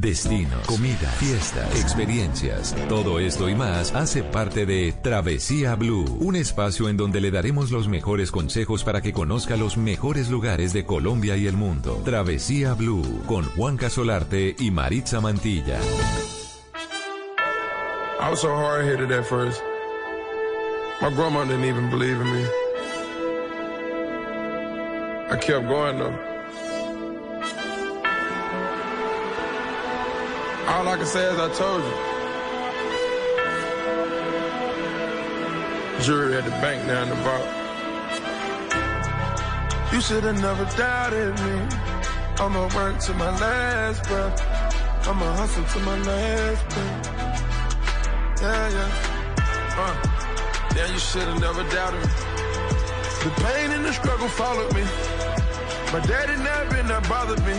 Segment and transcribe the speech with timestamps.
[0.00, 6.88] Destinos, comida, fiestas, experiencias, todo esto y más hace parte de Travesía Blue, un espacio
[6.88, 11.36] en donde le daremos los mejores consejos para que conozca los mejores lugares de Colombia
[11.36, 12.00] y el mundo.
[12.04, 15.80] Travesía Blue con Juan Casolarte y Maritza Mantilla.
[18.20, 19.60] I was so hard headed at first.
[21.02, 22.44] My grandma didn't even believe in me.
[25.28, 26.37] I kept going though.
[30.68, 31.94] All I can say is I told you.
[36.04, 37.48] Jury at the bank now in the vault.
[39.92, 41.66] You should have never doubted me.
[42.38, 44.40] I'ma work to my last breath.
[45.08, 48.42] I'ma hustle to my last breath.
[48.42, 48.90] Yeah, yeah.
[49.80, 52.08] Uh, you should have never doubted me.
[53.24, 54.82] The pain and the struggle followed me.
[55.92, 57.56] My daddy never been that bothered me.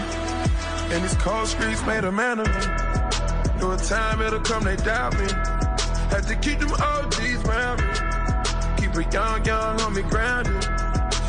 [0.94, 2.98] And these cold streets made a man of me.
[3.59, 5.27] Knew a time it'll come, they doubt me.
[6.09, 7.91] Had to keep them OGs around me.
[8.79, 10.63] Keep a young, young homie grounded.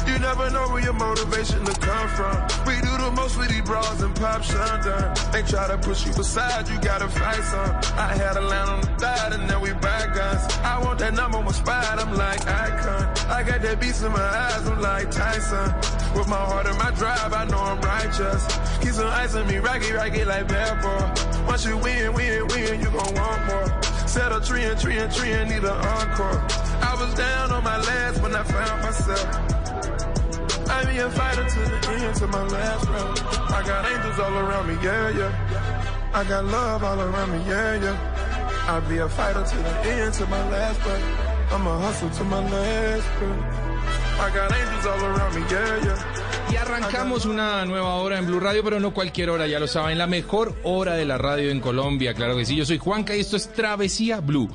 [0.06, 2.36] You never know where your motivation to come from.
[2.66, 5.32] We do the most with these bras and pop shundun.
[5.32, 7.74] They try to push you aside, you gotta fight some.
[7.98, 10.42] I had a land on the dot and then we buy guns.
[10.62, 13.02] I want that number one spot, I'm like icon.
[13.28, 15.74] I got that beast in my eyes, I'm like Tyson.
[16.14, 18.46] With my heart and my drive, I know I'm righteous.
[18.82, 21.29] Keep some ice on me, rocky, rocky like bad boy.
[21.50, 23.82] Once you win, win, win, you gon' want more.
[24.06, 26.38] Set a tree and tree and tree and need an encore.
[26.80, 29.26] I was down on my last when I found myself.
[30.70, 33.50] I be a fighter to the end, to my last breath.
[33.50, 36.10] I got angels all around me, yeah, yeah.
[36.14, 38.66] I got love all around me, yeah, yeah.
[38.68, 41.52] I be a fighter to the end, to my last breath.
[41.52, 44.20] I'ma hustle to my last breath.
[44.20, 46.19] I got angels all around me, yeah, yeah.
[46.52, 49.98] Y arrancamos una nueva hora en Blue Radio, pero no cualquier hora, ya lo saben,
[49.98, 52.56] la mejor hora de la radio en Colombia, claro que sí.
[52.56, 54.50] Yo soy Juanca y esto es Travesía Blue.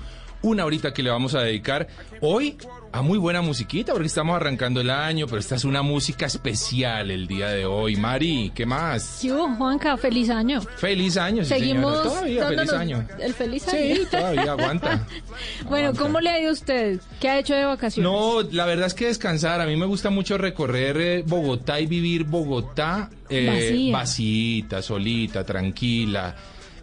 [0.45, 1.87] Una horita que le vamos a dedicar
[2.21, 2.55] hoy
[2.91, 7.09] a muy buena musiquita, porque estamos arrancando el año, pero esta es una música especial
[7.09, 7.95] el día de hoy.
[7.95, 9.01] Mari, ¿qué más?
[9.01, 10.61] Sí, Juanca, feliz año.
[10.61, 12.09] Feliz año, sí, Seguimos señora.
[12.11, 13.07] Todavía feliz año.
[13.19, 13.95] El feliz año.
[13.95, 15.07] Sí, todavía aguanta.
[15.67, 15.99] bueno, Aguanta.
[16.03, 16.99] ¿cómo le ha ido a usted?
[17.19, 18.11] ¿Qué ha hecho de vacaciones?
[18.11, 19.61] No, la verdad es que descansar.
[19.61, 23.93] A mí me gusta mucho recorrer eh, Bogotá y vivir Bogotá eh, Vacía.
[23.93, 26.35] vacita, solita, tranquila.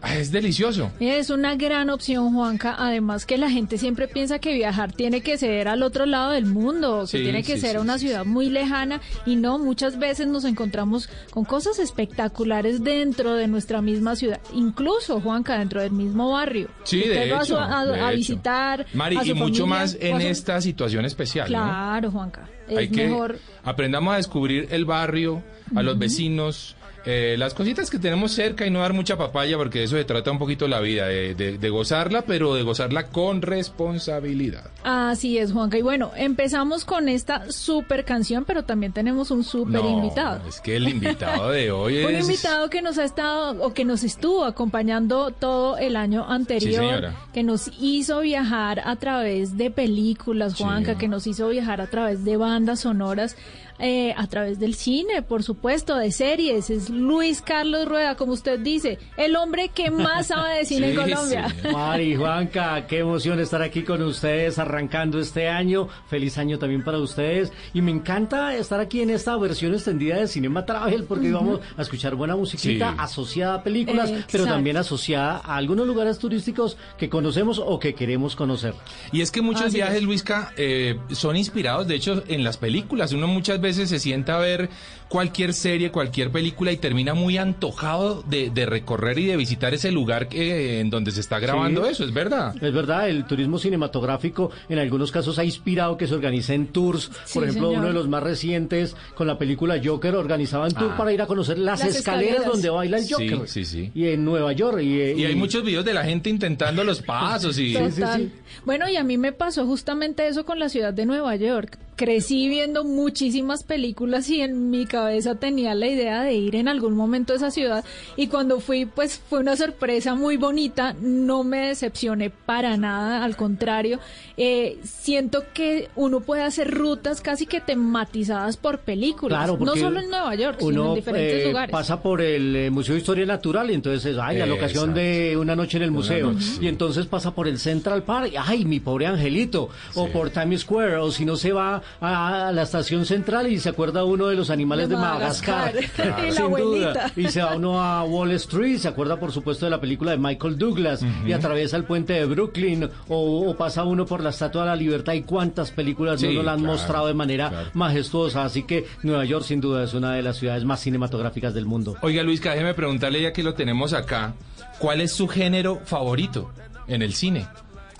[0.05, 0.91] Ah, es delicioso.
[0.99, 2.75] Es una gran opción, Juanca.
[2.77, 6.45] Además que la gente siempre piensa que viajar tiene que ser al otro lado del
[6.47, 9.59] mundo, que Sí, tiene que sí, ser sí, a una ciudad muy lejana y no,
[9.61, 15.81] muchas veces nos encontramos con cosas espectaculares dentro de nuestra misma ciudad, incluso, Juanca, dentro
[15.81, 16.69] del mismo barrio.
[16.85, 17.45] Sí, de a hecho.
[17.45, 18.87] su- a, de a visitar.
[18.95, 21.47] Mari, a su y mucho más en esta situación especial.
[21.51, 21.59] ¿no?
[21.59, 22.49] Claro, Juanca.
[22.69, 23.39] Es Hay que mejor.
[23.65, 25.43] aprendamos a descubrir el barrio,
[25.77, 29.81] a los vecinos, eh, las cositas que tenemos cerca y no dar mucha papaya, porque
[29.81, 33.09] de eso se trata un poquito la vida, de, de- de gozarla, pero de gozarla
[33.09, 34.71] con responsabilidad.
[34.85, 35.79] Así es, Juanca.
[35.79, 40.49] Y bueno, empezamos con esta super canción, pero también tenemos un super No, invitado.
[40.49, 42.07] Es que el invitado de hoy es.
[42.07, 47.13] Un invitado que nos ha estado o que nos estuvo acompañando todo el año anterior,
[47.33, 50.63] que nos hizo viajar a través de películas, Sí.
[50.65, 53.37] Juanca, que nos hizo viajar a través de bandas sonoras,
[53.79, 56.71] eh, a través del cine, por supuesto, de series.
[56.71, 60.97] Es Luis Carlos Rueda, como usted dice, el hombre que más sabe de cine en
[60.97, 61.49] Colombia.
[61.63, 61.69] sí.
[61.73, 65.89] Mari, Juanca, qué emoción estar aquí con ustedes arrancando este año.
[66.09, 67.53] Feliz año también para ustedes.
[67.75, 71.83] Y me encanta estar aquí en esta versión extendida de Cinema Travel porque vamos a
[71.83, 72.97] escuchar buena musiquita Sí.
[72.99, 78.37] asociada a películas, pero también asociada a algunos lugares turísticos que conocemos o que queremos
[78.37, 78.75] conocer.
[79.13, 80.03] Y es que muchos Así viajes, es.
[80.03, 83.13] Luisca, eh, son inspirados, de hecho, en las películas.
[83.13, 84.69] Uno muchas veces se sienta a ver
[85.13, 89.93] cualquier serie, cualquier película y termina muy antojado de, de recorrer y de visitar ese
[89.93, 91.91] lugar que, en donde se está grabando Sí.
[91.91, 92.55] eso, es verdad.
[92.63, 97.11] Es verdad, el turismo cinematográfico en algunos casos ha inspirado que se organicen tours.
[97.27, 97.81] Sí, Por ejemplo, señor.
[97.81, 100.97] uno de los más recientes con la película Joker organizaban tour Ah.
[100.97, 102.53] para ir a conocer las, Las escaleras, escaleras.
[102.53, 103.49] donde baila el Sí, Joker.
[103.49, 103.91] sí, sí.
[103.95, 104.81] Y en Nueva York.
[104.81, 107.75] Y, Y hay muchos videos de la gente intentando los pasos y...
[107.93, 108.31] Total.
[108.65, 111.77] Bueno, y a mí me pasó justamente eso con la ciudad de Nueva York.
[111.97, 115.02] crecí viendo muchísimas películas y en mi cabeza
[115.39, 117.85] tenía la idea de ir en algún momento a esa ciudad
[118.17, 123.37] y cuando fui pues fue una sorpresa muy bonita, no me decepcioné para nada, al
[123.37, 123.99] contrario,
[124.37, 130.01] eh, siento que uno puede hacer rutas casi que tematizadas por películas, Claro, no solo
[130.01, 131.73] en Nueva York, sino en diferentes eh, lugares.
[131.73, 135.57] pasa por el eh, Museo de Historia Natural y entonces, ay, la locación de una
[135.57, 136.35] noche en el museo.
[136.61, 139.69] Y entonces pasa por el Central Park, y, ay, mi pobre angelito.
[139.95, 143.59] O por Times Square, o si no se va a, a la estación central y
[143.59, 145.75] se acuerda uno de los animales de, Madagascar.
[146.23, 147.13] Y la Sin duda.
[147.17, 150.19] Y se va uno a Wall Street, se acuerda por supuesto de la película de
[150.19, 154.63] Michael Douglas y atraviesa el puente de Brooklyn o, o pasa uno por la Estatua
[154.63, 157.49] de la Libertad y cuántas películas Sí, no nos la han claro, mostrado de manera
[157.49, 157.71] claro.
[157.75, 158.45] majestuosa.
[158.45, 161.97] Así que Nueva York sin duda es una de las ciudades más cinematográficas del mundo.
[162.03, 164.35] Oiga, Luis, déjeme preguntarle, ya que lo tenemos acá,
[164.79, 166.51] ¿cuál es su género favorito
[166.87, 167.47] en el cine?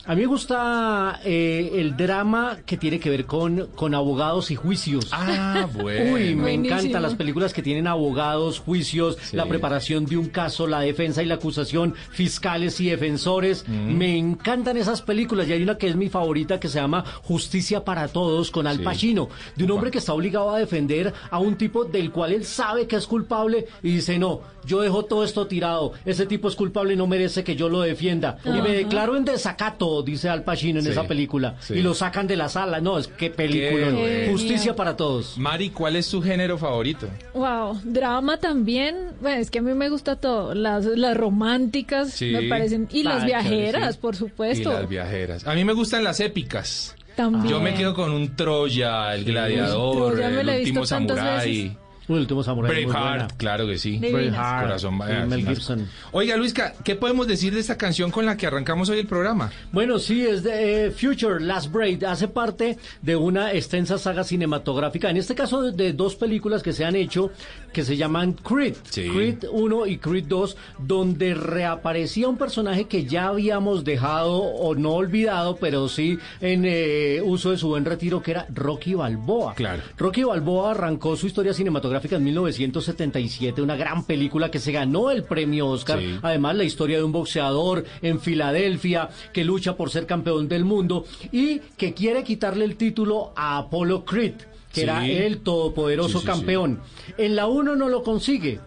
[0.05, 4.57] A mí me gusta eh, el drama que tiene que ver con, con abogados y
[4.57, 5.09] juicios.
[5.13, 6.13] Ah, bueno.
[6.15, 6.77] Uy, me Buenísimo.
[6.77, 9.37] encantan las películas que tienen abogados, juicios, Sí.
[9.37, 13.65] la preparación de un caso, la defensa y la acusación, fiscales y defensores.
[13.69, 13.97] Mm.
[13.97, 15.47] Me encantan esas películas.
[15.49, 18.79] Y hay una que es mi favorita que se llama Justicia para Todos con Al
[18.79, 18.83] Sí.
[18.83, 22.45] Pacino, de un hombre que está obligado a defender a un tipo del cual él
[22.45, 25.93] sabe que es culpable y dice, no, yo dejo todo esto tirado.
[26.05, 28.39] Ese tipo es culpable y no merece que yo lo defienda.
[28.45, 30.93] Y me declaro en desacato, dice Al Pacino en Sí.
[30.93, 31.57] esa película.
[31.61, 31.75] Sí.
[31.75, 32.81] Y lo sacan de la sala.
[32.81, 33.91] No, es que película.
[33.91, 35.37] Qué Justicia para todos.
[35.37, 37.09] Mari, ¿cuál es su género favorito?
[37.35, 38.97] Wow, drama también.
[39.21, 40.55] Bueno, es que a mí me gusta todo.
[40.55, 42.31] Las, las románticas Sí.
[42.33, 42.89] me parecen.
[42.93, 44.01] Y las viajeras, sí.
[44.01, 44.73] por Y supuesto.
[44.73, 45.47] las viajeras.
[45.47, 46.95] A mí me gustan las épicas.
[47.17, 47.47] También.
[47.49, 51.77] Yo me quedo con un Troya, el gladiador, Troya el último samurái.
[52.09, 52.85] Un último samurai.
[52.85, 53.99] Braveheart, claro que sí.
[53.99, 55.89] Braveheart, Corazón sí, Mel Gibson.
[56.11, 59.51] Oiga, Luisca, ¿qué podemos decir de esta canción con la que arrancamos hoy el programa?
[59.71, 62.03] Bueno, sí, es de eh, Future Last Braid.
[62.05, 65.11] Hace parte de una extensa saga cinematográfica.
[65.11, 67.31] En este caso, de, de dos películas que se han hecho
[67.73, 68.75] que se llaman Creed.
[68.91, 69.09] Sí.
[69.09, 74.93] Creed 1 y Creed 2, donde reaparecía un personaje que ya habíamos dejado o no
[74.93, 79.55] olvidado, pero sí en eh, uso de su buen retiro, que era Rocky Balboa.
[79.55, 79.83] Claro.
[79.97, 85.25] Rocky Balboa arrancó su historia cinematográfica en 1977, una gran película que se ganó el
[85.25, 85.99] premio Oscar.
[86.01, 86.19] Sí.
[86.23, 91.05] Además, la historia de un boxeador en Filadelfia que lucha por ser campeón del mundo
[91.31, 94.35] y que quiere quitarle el título a Apollo Creed,
[94.73, 94.81] que Sí.
[94.83, 96.81] era el todopoderoso Sí, campeón.
[97.19, 98.61] En la 1 no lo consigue.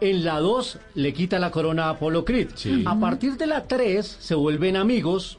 [0.00, 2.48] En la 2 le quita la corona a Apollo Creed.
[2.56, 2.82] Sí.
[2.86, 5.38] A partir de la 3 se vuelven amigos,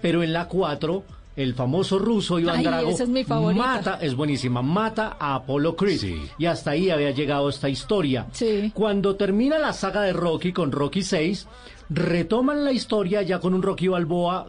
[0.00, 1.02] pero en la 4
[1.36, 3.62] el famoso ruso Iván Ay, Drago esa es mi favorita.
[3.62, 5.98] mata, es buenísima, mata a Apollo Creed.
[5.98, 6.22] Sí.
[6.38, 8.26] Y hasta ahí había llegado esta historia.
[8.32, 8.70] Sí.
[8.74, 11.46] Cuando termina la saga de Rocky con Rocky 6,
[11.90, 14.48] retoman la historia ya con un Rocky Balboa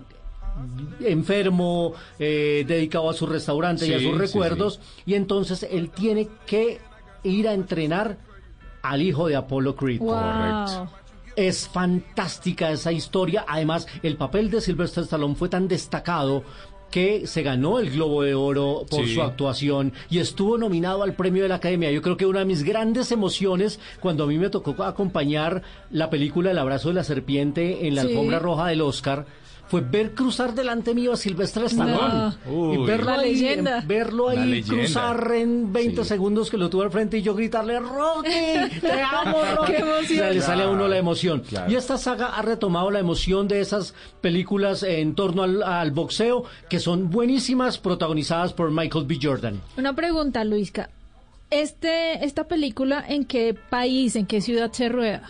[1.01, 6.29] enfermo, eh, dedicado a su restaurante y a sus sí, recuerdos, y entonces él tiene
[6.45, 6.79] que
[7.23, 8.17] ir a entrenar
[8.81, 9.99] al hijo de Apollo Creed.
[9.99, 10.87] Wow.
[11.35, 13.43] Es fantástica esa historia.
[13.47, 16.43] Además, el papel de Sylvester Stallone fue tan destacado
[16.91, 19.15] que se ganó el Globo de Oro por Sí.
[19.15, 21.91] su actuación y estuvo nominado al premio de la Academia.
[21.91, 25.61] Yo creo que una de mis grandes emociones cuando a mí me tocó acompañar
[25.91, 28.09] la película El abrazo de la serpiente en la Sí.
[28.09, 29.25] alfombra roja del Oscar
[29.67, 32.73] fue ver cruzar delante mío a Sylvester Stallone No.
[32.73, 32.85] y Uy.
[32.85, 33.83] verlo La ahí, leyenda.
[33.85, 36.09] verlo ahí cruzar en 20 Sí.
[36.09, 39.71] segundos que lo tuve al frente y yo gritarle Rocky, te amo Rocky.
[39.73, 40.03] Qué emoción.
[40.03, 41.39] O sea, le sale a uno la emoción.
[41.41, 41.71] Claro.
[41.71, 46.43] Y esta saga ha retomado la emoción de esas películas en torno al, al boxeo
[46.69, 49.17] que son buenísimas, protagonizadas por Michael B.
[49.21, 49.61] Jordan.
[49.77, 50.89] Una pregunta, Luisca.
[51.51, 55.23] Este, esta película, ¿en qué país, en qué ciudad se rueda?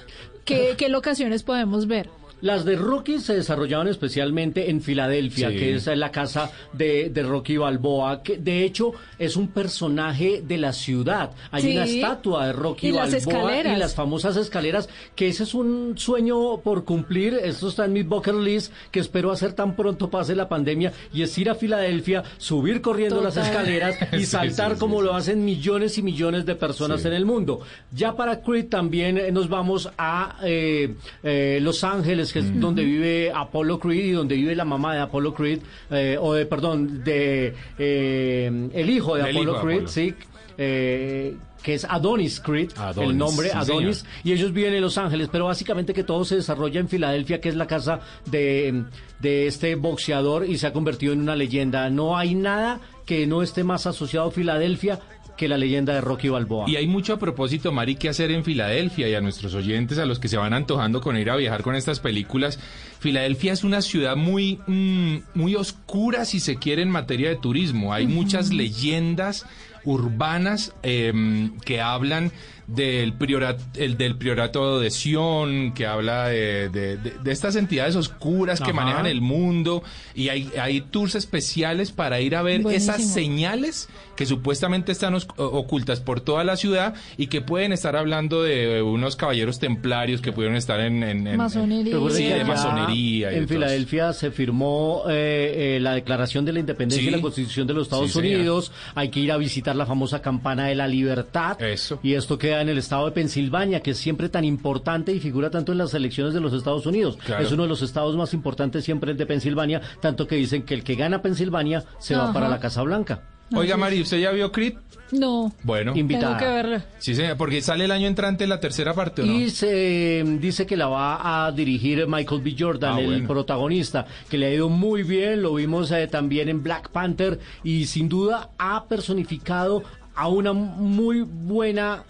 [0.45, 2.09] ¿Qué, qué locaciones podemos ver?
[2.41, 5.57] Las de Rocky se desarrollaban especialmente en Filadelfia, Sí.
[5.57, 10.57] que es la casa de, de Rocky Balboa, que de hecho es un personaje de
[10.57, 11.31] la ciudad.
[11.51, 11.71] Hay Sí.
[11.75, 13.75] una estatua de Rocky Y las Balboa escaleras.
[13.77, 17.33] y las famosas escaleras, que ese es un sueño por cumplir.
[17.43, 21.23] Esto está en mi bucket list, que espero hacer tan pronto pase la pandemia, y
[21.23, 25.05] es ir a Filadelfia, subir corriendo las escaleras y Sí, saltar sí, sí, como sí.
[25.05, 27.07] lo hacen millones y millones de personas Sí.
[27.07, 27.61] en el mundo.
[27.91, 32.83] Ya para Creed también eh, nos vamos a eh, eh, Los Ángeles, que es donde
[32.83, 35.59] vive Apollo Creed y donde vive la mamá de Apollo Creed,
[35.91, 39.87] eh, o de, perdón, de eh, el hijo de Apollo hijo de Creed, Apollo.
[39.87, 40.13] sí.
[40.57, 44.13] eh, que es Adonis Creed, Adonis, el nombre sí, Adonis, señor.
[44.23, 47.49] y ellos viven en Los Ángeles, pero básicamente que todo se desarrolla en Filadelfia, que
[47.49, 48.83] es la casa de,
[49.19, 51.89] de este boxeador y se ha convertido en una leyenda.
[51.89, 54.99] No hay nada que no esté más asociado a Filadelfia
[55.37, 56.69] que la leyenda de Rocky Balboa.
[56.69, 60.05] Y hay mucho a propósito, Mari, que hacer en Filadelfia y a nuestros oyentes, a
[60.05, 62.59] los que se van antojando con ir a viajar con estas películas.
[62.99, 67.93] Filadelfia es una ciudad muy, mm, muy oscura, si se quiere, en materia de turismo.
[67.93, 69.45] Hay muchas leyendas
[69.85, 72.31] urbanas em, que hablan
[72.67, 77.95] del priorato, el del priorato de Sion, que habla de, de- de- de estas entidades
[77.95, 79.83] oscuras que manejan el mundo,
[80.15, 82.93] y hay, hay tours especiales para ir a ver Buenísimo.
[82.95, 87.95] esas señales que supuestamente están os- ocultas por toda la ciudad y que pueden estar
[87.95, 91.03] hablando de unos caballeros templarios que pudieron estar en...
[91.03, 91.93] en- en- Masonería.
[91.93, 96.59] Recuerde Sí, de masonería y En Filadelfia se firmó eh, eh, la Declaración de la
[96.61, 97.09] Independencia Sí.
[97.09, 98.35] y la Constitución de los Estados Sí, señor.
[98.39, 98.71] Unidos.
[98.95, 101.61] Hay que ir a visitar la famosa Campana de la Libertad.
[101.61, 101.99] Eso.
[102.01, 105.49] Y esto queda en el estado de Pensilvania, que es siempre tan importante y figura
[105.49, 107.17] tanto en las elecciones de los Estados Unidos.
[107.25, 107.43] Claro.
[107.43, 110.73] Es uno de los estados más importantes siempre el de Pensilvania, tanto que dicen que
[110.73, 113.21] el que gana Pensilvania se va para la Casa Blanca.
[113.53, 114.73] Oiga, Mari, ¿usted ya vio Creed?
[115.11, 115.95] No, Bueno.
[115.95, 116.35] Invitada.
[116.35, 116.85] tengo que verla.
[116.97, 119.31] Sí, señor, porque sale el año entrante la tercera parte, ¿o no?
[119.33, 122.55] Y se mm, dice que la va a dirigir Michael B.
[122.57, 123.27] Jordan, Ah, el bueno.
[123.27, 127.85] protagonista, que le ha ido muy bien, lo vimos eh, también en Black Panther y
[127.85, 129.83] sin duda ha personificado
[130.15, 132.03] a una muy buena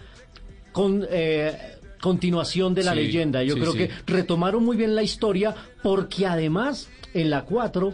[0.75, 1.53] con, eh,
[2.01, 3.41] continuación de la Sí, leyenda.
[3.43, 3.77] Yo sí, creo sí.
[3.77, 7.93] que retomaron muy bien la historia porque además en la 4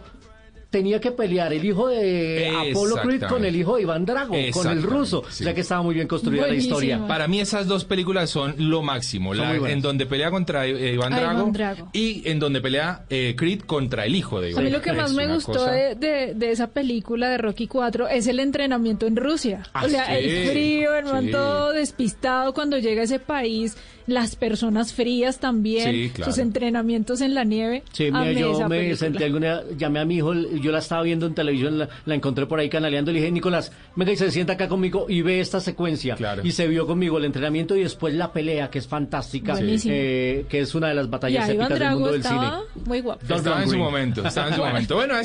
[0.72, 4.68] tenía que pelear el hijo de Apollo Creed con el hijo de Iván Drago, con
[4.70, 5.24] el ruso.
[5.30, 5.44] sí.
[5.44, 7.06] O sea que estaba muy bien construida la historia.
[7.08, 10.94] Para mí esas dos películas son lo máximo, Son la- en donde pelea contra eh,
[10.94, 11.90] Iván A Drago, Iván Drago.
[11.94, 14.64] y en donde pelea eh, Creed contra el hijo de A Iván.
[14.64, 18.08] mí lo que más me gustó cosa- de, de- de esa película de Rocky 4
[18.08, 19.64] es el entrenamiento en Rusia.
[19.74, 21.32] Ah, o sea, sí, el frío, el man sí.
[21.32, 23.76] todo despistado cuando llega a ese país,
[24.08, 26.32] las personas frías también, Sí, claro.
[26.32, 27.84] sus entrenamientos en la nieve.
[27.92, 28.98] Sí, mira, yo me película.
[28.98, 32.46] senté alguna, llamé a mi hijo, yo la estaba viendo en televisión, la, la encontré
[32.46, 35.60] por ahí canaleando, le dije, Nicolás, venga y se sienta acá conmigo y ve esta
[35.60, 36.16] secuencia.
[36.16, 36.42] Claro.
[36.46, 40.60] Y se vio conmigo el entrenamiento y después la pelea, que es fantástica, eh, que
[40.60, 42.86] es una de las Y batallas épicas del Drago mundo del estaba cine.
[42.86, 43.22] muy guapo.
[43.36, 44.96] Estaba en su momento, estaba en su momento.
[44.96, 45.16] Bueno,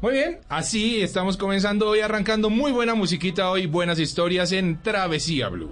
[0.00, 0.38] muy bien.
[0.48, 5.70] Así estamos comenzando hoy, arrancando muy buena musiquita hoy, buenas historias en Travesía Blue.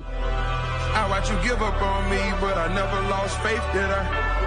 [0.94, 4.37] I watch you give up on me, but I never lost faith, did I?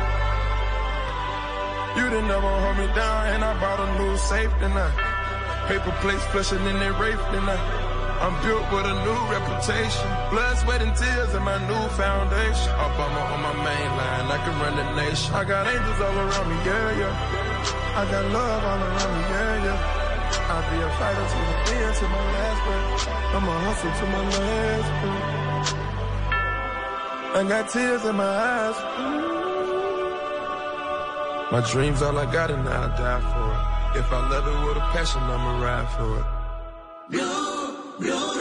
[1.98, 4.90] You didn't never hold me down, and I bought a new safe, I?
[5.68, 7.58] Paper plates flushing in their rafe, I?
[8.22, 10.08] I'm built with a new reputation.
[10.30, 12.72] Blood, sweat, and tears in my new foundation.
[12.80, 15.34] Obama on my main line, I can run the nation.
[15.34, 17.98] I got angels all around me, yeah, yeah.
[17.98, 20.02] I got love all around me, yeah, yeah.
[20.54, 23.10] I'll be a fighter to the end, to my last breath.
[23.36, 25.42] I'ma hustle to my last breath.
[27.36, 29.31] I got tears in my eyes.
[31.52, 34.00] My dreams all I got and I'll die for it.
[34.00, 36.26] If I love it with a passion, I'ma ride for it.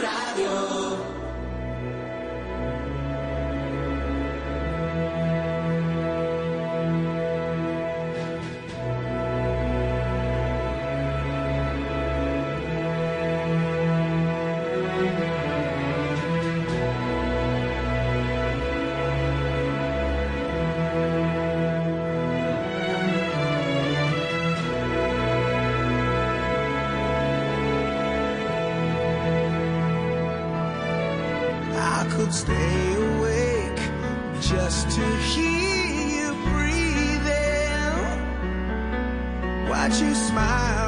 [0.03, 1.20] I could
[32.31, 33.79] stay awake
[34.39, 35.85] just to hear
[36.15, 37.95] you breathing.
[39.69, 40.80] Watch you smile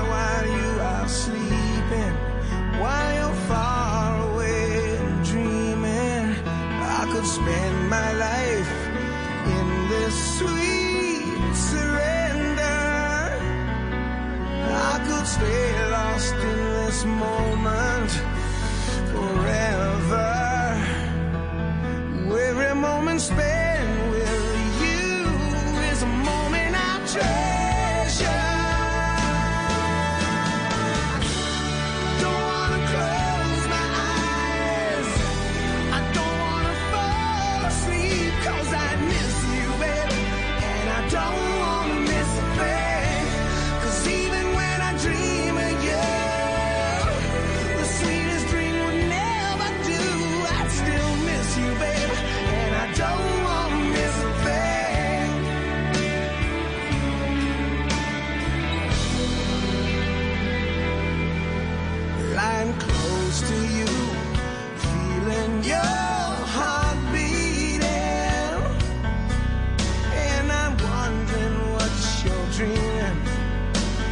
[72.65, 73.17] dreaming.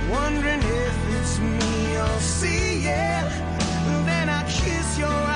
[0.09, 3.27] Wondering if it's me you're seeing.
[4.05, 5.30] Then I kiss your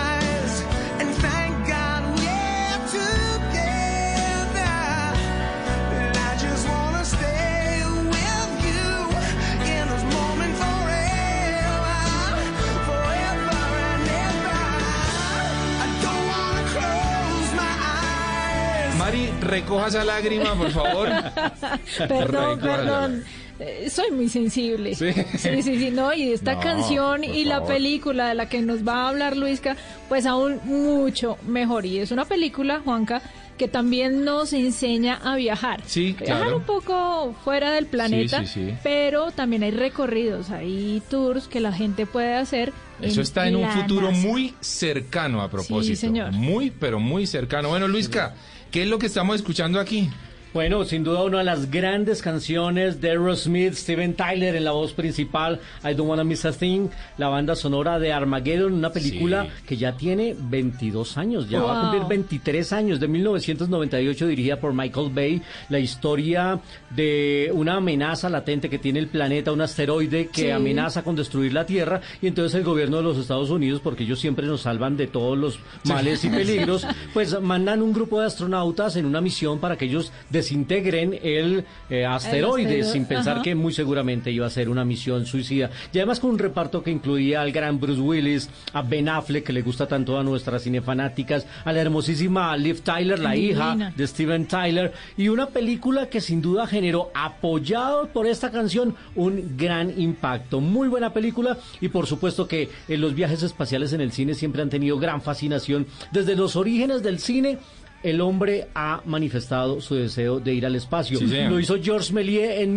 [19.45, 21.09] recoja esa lágrima, por favor.
[21.97, 23.23] Perdón, perdón.
[23.57, 24.95] Eh, soy muy sensible.
[24.95, 25.13] Sí.
[25.37, 28.85] sí, sí, sí, no, y esta No, canción y la película de la que nos
[28.85, 29.77] va a hablar Luisca,
[30.09, 31.85] pues aún mucho mejor.
[31.85, 33.21] Y es una película, Juanca,
[33.57, 35.79] que también nos enseña a viajar.
[35.85, 36.57] Sí, Viajar claro.
[36.57, 38.73] un poco fuera del planeta, sí, sí.
[38.83, 42.73] pero también hay recorridos, hay tours que la gente puede hacer.
[43.01, 44.27] Eso está en un futuro NASA.
[44.27, 45.95] muy cercano a propósito.
[45.97, 46.33] señor.
[46.33, 47.69] Muy, pero muy cercano.
[47.69, 48.35] Bueno, Luisca,
[48.75, 50.09] ¿qué es lo que estamos escuchando aquí?
[50.55, 54.93] Bueno, sin duda una de las grandes canciones de Aerosmith, Steven Tyler en la voz
[54.93, 59.49] principal, I Don't Wanna Miss a Thing, la banda sonora de Armageddon, una película Sí.
[59.67, 64.73] que ya tiene 22 años, ya va a cumplir 23 años, de 1998, dirigida por
[64.73, 70.43] Michael Bay, la historia de una amenaza latente que tiene el planeta, un asteroide que
[70.43, 70.49] Sí.
[70.51, 74.21] amenaza con destruir la Tierra, y entonces el gobierno de los Estados Unidos, porque ellos
[74.21, 78.95] siempre nos salvan de todos los males y peligros, pues mandan un grupo de astronautas
[78.95, 80.13] en una misión para que ellos
[80.45, 83.43] desintegren el eh, asteroide, sin pensar ajá.
[83.43, 85.71] que muy seguramente iba a ser una misión suicida.
[85.91, 89.53] Y además con un reparto que incluía al gran Bruce Willis, a Ben Affleck, que
[89.53, 94.45] le gusta tanto a nuestras cinefanáticas, a la hermosísima Liv Tyler, la hija de Steven
[94.45, 100.61] Tyler, y una película que sin duda generó, apoyado por esta canción, un gran impacto.
[100.61, 104.61] Muy buena película y por supuesto que eh, los viajes espaciales en el cine siempre
[104.61, 105.87] han tenido gran fascinación.
[106.11, 107.57] Desde los orígenes del cine,
[108.05, 111.17] el hombre ha manifestado su deseo de ir al espacio.
[111.17, 111.25] Sí.
[111.49, 112.75] Lo hizo Georges Méliès en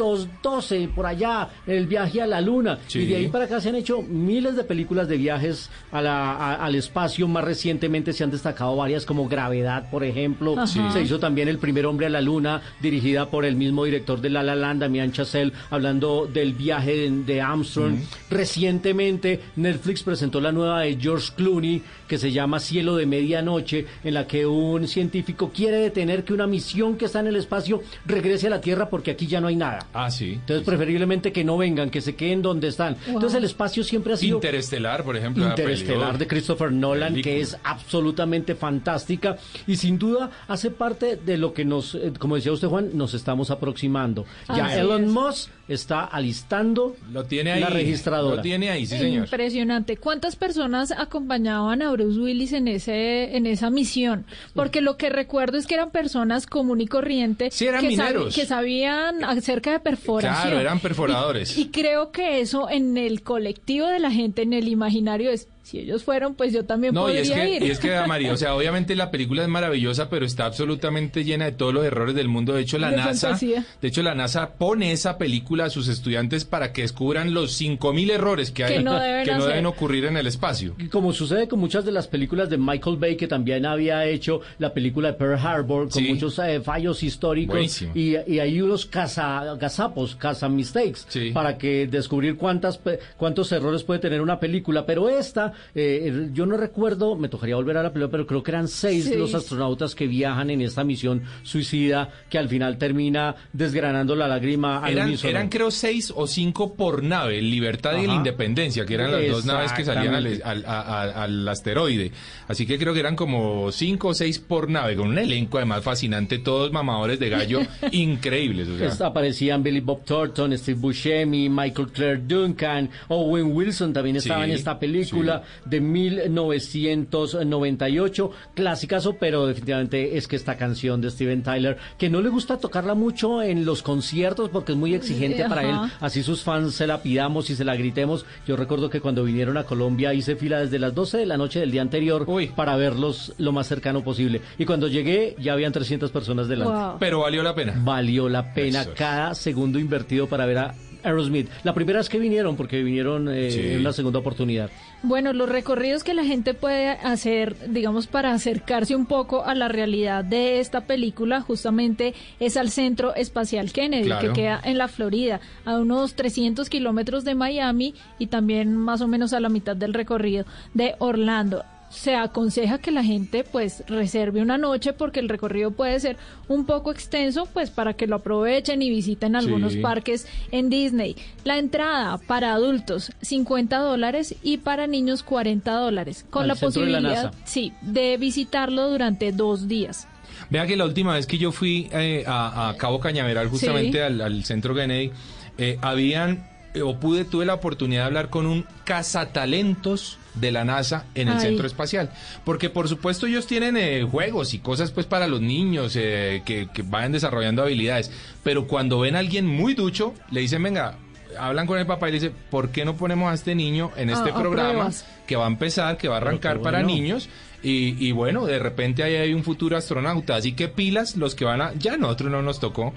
[0.00, 2.78] 1912, por allá, el viaje a la luna.
[2.86, 3.00] Sí.
[3.00, 6.32] Y de ahí para acá se han hecho miles de películas de viajes a la-
[6.32, 7.28] a- al espacio.
[7.28, 10.54] Más recientemente se han destacado varias como Gravedad, por ejemplo.
[10.58, 10.92] Ajá.
[10.92, 14.30] Se hizo también El primer hombre a la luna, dirigida por el mismo director de
[14.30, 17.96] La La Land, Damián Chazelle, hablando del viaje de, de Armstrong.
[18.30, 24.14] Recientemente Netflix presentó la nueva de George Clooney, que se llama Cielo de Medianoche, en
[24.14, 28.46] la que un científico quiere detener que una misión que está en el espacio regrese
[28.46, 29.86] a la Tierra porque aquí ya no hay nada.
[29.92, 30.34] Ah, sí.
[30.34, 32.96] Entonces, preferiblemente que no vengan, que se queden donde están.
[33.06, 35.44] Entonces, el espacio siempre ha sido Interestelar, por ejemplo.
[35.44, 37.34] la Interestelar de Christopher Nolan, película.
[37.34, 42.36] que es absolutamente fantástica y sin duda hace parte de lo que nos, eh, como
[42.36, 44.26] decía usted Juan, nos estamos aproximando.
[44.48, 45.10] Ya Así Elon es.
[45.10, 47.60] Musk está alistando Lo tiene ahí.
[47.60, 48.36] la registradora.
[48.36, 49.24] Lo tiene ahí, sí, señor.
[49.24, 49.96] Impresionante.
[49.96, 54.24] ¿Cuántas personas acompañaban a Bruce Willis en ese en esa misión?
[54.54, 58.34] Porque lo que recuerdo es que eran personas común y corriente Sí, eran que, sab-
[58.34, 60.34] que sabían acerca de perforación.
[60.42, 61.56] Claro, eran perforadores.
[61.56, 65.46] Y, y creo que eso en el colectivo de la gente, en el imaginario es
[65.70, 67.62] si ellos fueron, pues yo también No, y podría es, que, ir.
[67.62, 71.44] y es que, María, o sea, obviamente la película es maravillosa, pero está absolutamente llena
[71.46, 72.54] de todos los errores del mundo.
[72.54, 73.64] De hecho, la De NASA, fantasía.
[73.80, 78.10] de hecho, la NASA pone esa película a sus estudiantes para que descubran los 5000
[78.10, 79.48] errores que hay Que no deben que no hacer.
[79.50, 80.74] deben ocurrir en el espacio.
[80.78, 84.40] Y como sucede con muchas de las películas de Michael Bay, que también había hecho
[84.58, 86.08] la película de Pearl Harbor, con Sí.
[86.12, 87.92] muchos eh, fallos históricos, Buenísimo.
[87.94, 91.30] y, y hay unos caza, gazapos, caza mistakes, Sí.
[91.32, 94.86] para que descubrir cuántas pe- cuántos errores puede tener una película.
[94.86, 98.50] Pero esta, eh, yo no recuerdo, me tocaría volver a la película, pero creo que
[98.50, 104.14] eran seis los astronautas que viajan en esta misión suicida, que al final termina desgranando
[104.16, 105.30] la lágrima al Eran, unísono.
[105.30, 108.10] eran creo seis o cinco por nave, el Libertad y el.
[108.10, 112.12] Independencia, que eran las dos naves que salían al, asteroide.
[112.48, 115.82] Así que creo que eran como cinco o seis por nave, con un elenco además
[115.82, 117.60] fascinante, todos mamadores de gallo
[117.92, 118.68] increíbles.
[118.68, 118.88] O sea.
[118.88, 124.50] Est- Aparecían Billy Bob Thornton, Steve Buscemi, Michael Clare Duncan, Owen Wilson también estaba Sí,
[124.50, 131.78] en esta película de 1998, clasicazo, pero definitivamente es que esta canción de Steven Tyler,
[131.98, 135.76] que no le gusta tocarla mucho en los conciertos porque es muy exigente para él,
[136.00, 138.24] así sus fans se la pidamos y se la gritemos.
[138.46, 141.60] Yo recuerdo que cuando vinieron a Colombia hice fila desde las 12 de la noche
[141.60, 142.48] del día anterior Uy.
[142.48, 144.40] para verlos lo más cercano posible.
[144.58, 146.96] Y cuando llegué ya habían 300 personas delante Wow.
[146.98, 147.74] Pero valió la pena.
[147.82, 151.48] valió la pena Eso cada segundo invertido para ver a Aerosmith.
[151.64, 153.60] La primera vez que vinieron, porque vinieron eh, Sí.
[153.60, 154.70] en una segunda oportunidad.
[155.02, 159.68] Bueno, los recorridos que la gente puede hacer, digamos, para acercarse un poco a la
[159.68, 164.28] realidad de esta película, justamente es al Centro Espacial Kennedy, Claro.
[164.34, 169.08] que queda en la Florida, a unos 300 kilómetros de Miami y también más o
[169.08, 171.64] menos a la mitad del recorrido de Orlando.
[171.90, 176.16] Se aconseja que la gente pues reserve una noche porque el recorrido puede ser
[176.48, 179.80] un poco extenso pues para que lo aprovechen y visiten algunos Sí.
[179.80, 181.16] parques en Disney.
[181.44, 186.60] La entrada para adultos 50 dólares y para niños 40 dólares con Al la de
[186.60, 187.30] posibilidad NASA.
[187.44, 190.06] sí, de visitarlo durante dos días.
[190.48, 194.04] Vea que la última vez que yo fui eh, a, a Cabo Cañaveral, justamente Sí.
[194.04, 195.10] al, al centro Kennedy,
[195.58, 200.64] eh, habían eh, o pude, tuve la oportunidad de hablar con un cazatalentos de la
[200.64, 201.40] NASA en el Ay.
[201.40, 202.10] centro espacial.
[202.44, 206.68] Porque por supuesto ellos tienen eh, juegos y cosas pues para los niños eh, que,
[206.72, 208.10] que vayan desarrollando habilidades.
[208.42, 210.96] Pero cuando ven a alguien muy ducho, le dicen, venga,
[211.38, 214.10] hablan con el papá y le dicen, ¿por qué no ponemos a este niño en
[214.10, 215.06] este Ah, a programa pruebas.
[215.26, 217.28] que va a empezar, que va a arrancar para niños?
[217.62, 221.44] Y, y bueno, de repente ahí hay un futuro astronauta, así que pilas los que
[221.44, 221.74] van a...
[221.74, 222.94] Ya nosotros no nos tocó,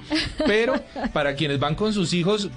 [0.48, 0.74] pero
[1.12, 2.50] para quienes van con sus hijos,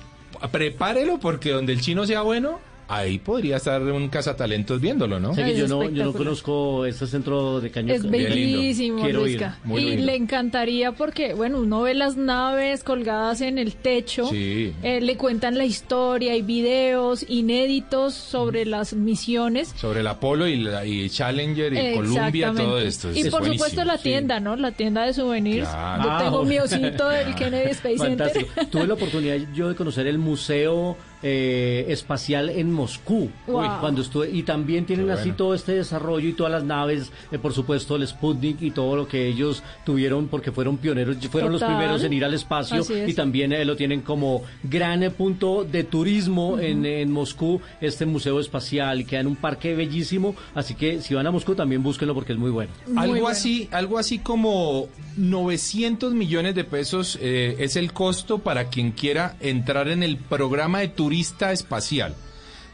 [0.53, 5.35] prepárelo porque donde el chino sea bueno, ahí podría estar un cazatalentos viéndolo, ¿no?
[5.35, 7.93] Sé que Es yo no, yo no conozco este centro de caño.
[7.95, 10.07] Es bellísimo, Quiero ir, muy Y lindo.
[10.07, 14.73] le encantaría porque, bueno, uno ve las naves colgadas en el techo, Sí.
[14.83, 19.75] eh, le cuentan la historia, hay videos inéditos sobre las misiones.
[19.77, 23.11] Sobre el Apolo y, la, y Challenger y Columbia, todo esto.
[23.13, 24.05] Y por buenísimo, supuesto la sí.
[24.05, 24.57] tienda, ¿no?
[24.57, 25.69] La tienda de souvenirs.
[25.69, 26.03] Claro.
[26.05, 26.65] Yo Ah, tengo mi bueno.
[26.65, 28.47] osito del Kennedy Space Fantástico.
[28.55, 28.71] Center.
[28.71, 33.31] Tuve la oportunidad yo de conocer el Museo eh, Espacial en Moscú.
[33.47, 33.81] Wow.
[33.81, 35.37] Cuando estuve, y también tienen Qué así bueno.
[35.37, 39.09] todo este desarrollo y todas las naves, eh, por supuesto el Sputnik y todo lo
[39.09, 43.09] que ellos tuvieron porque fueron pioneros, fueron los primeros en ir al espacio es.
[43.09, 48.07] y también eh, lo tienen como gran eh, punto de turismo en, en Moscú, este
[48.07, 52.15] Museo Espacial, queda en un parque bellísimo, así que si van a Moscú también búsquenlo
[52.15, 52.73] porque es muy bueno.
[52.87, 53.29] Muy algo bueno.
[53.29, 59.37] así, algo así como 900 millones de pesos eh, es el costo para quien quiera
[59.41, 62.17] entrar en el programa de turista espacial.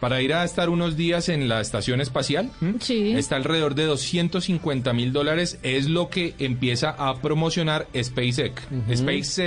[0.02, 2.74] Para ir a estar unos días en la estación espacial, ¿m?
[2.80, 3.12] Sí.
[3.12, 8.62] está alrededor de 250 mil dólares, es lo que empieza a promocionar SpaceX.
[8.92, 9.38] SpaceX.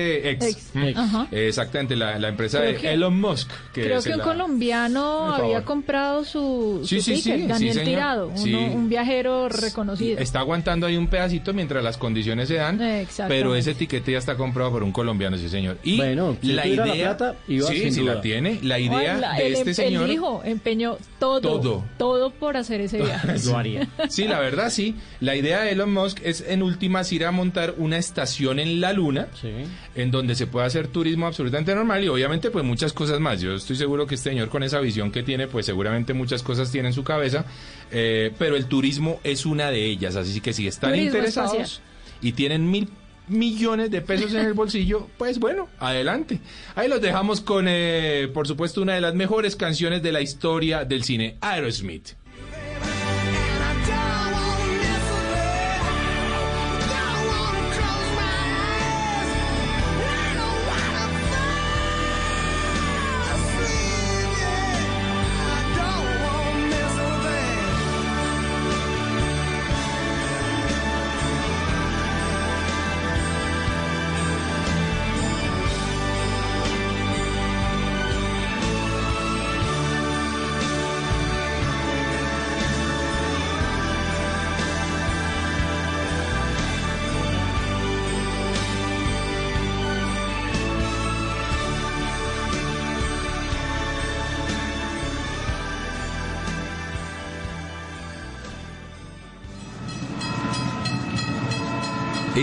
[0.46, 0.76] Ex.
[0.76, 0.94] ¿m?
[0.96, 1.28] Ajá.
[1.32, 3.50] Exactamente, la, la empresa Creo de que- Elon Musk.
[3.74, 7.48] Que Creo es que un la- colombiano había comprado su, su Sí, sí, ticket, sí,
[7.48, 7.84] Daniel.
[7.84, 10.20] Tirado, uno- un viajero reconocido.
[10.20, 12.80] Está aguantando ahí un pedacito mientras las condiciones se dan,
[13.28, 15.78] pero ese etiquete ya está comprado por un colombiano, sí señor.
[15.84, 18.16] Y Bueno, si la tuviera la idea, plata, iba sí, sin si duda.
[18.16, 21.84] la tiene, la idea Hola, de el, este el señor, hijo empeñó todo, Todo.
[21.98, 23.36] todo por hacer ese viaje.
[23.46, 23.88] Lo haría.
[24.10, 27.76] sí, la verdad sí, la idea de Elon Musk es en últimas ir a montar
[27.78, 29.50] una estación en la luna, Sí.
[29.96, 33.42] en donde se puede hacer turismo absolutamente normal y obviamente pues muchas cosas más.
[33.42, 36.72] Yo estoy seguro que este señor con esa visión que tiene, pues seguramente muchas cosas
[36.72, 37.46] tiene en su cabeza,
[37.92, 41.82] eh, pero el turismo es una de ellas, así que si están Turismo interesados espacial.
[42.22, 42.90] y tienen mil
[43.28, 46.40] millones de pesos en el bolsillo, pues bueno, adelante.
[46.76, 50.86] Ahí los dejamos con, eh, por supuesto, una de las mejores canciones de la historia
[50.86, 52.10] del cine, Aerosmith.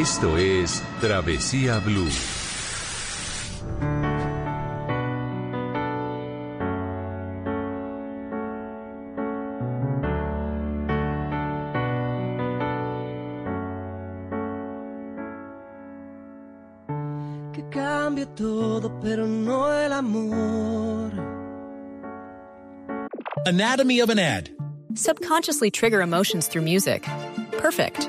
[0.03, 2.11] Esto es Travesía Blue.
[17.53, 21.13] Que cambie todo, pero no el amor.
[23.47, 24.51] Anatomy of an ad.
[24.97, 27.07] Subconsciously trigger emotions through music.
[27.53, 28.09] Perfect.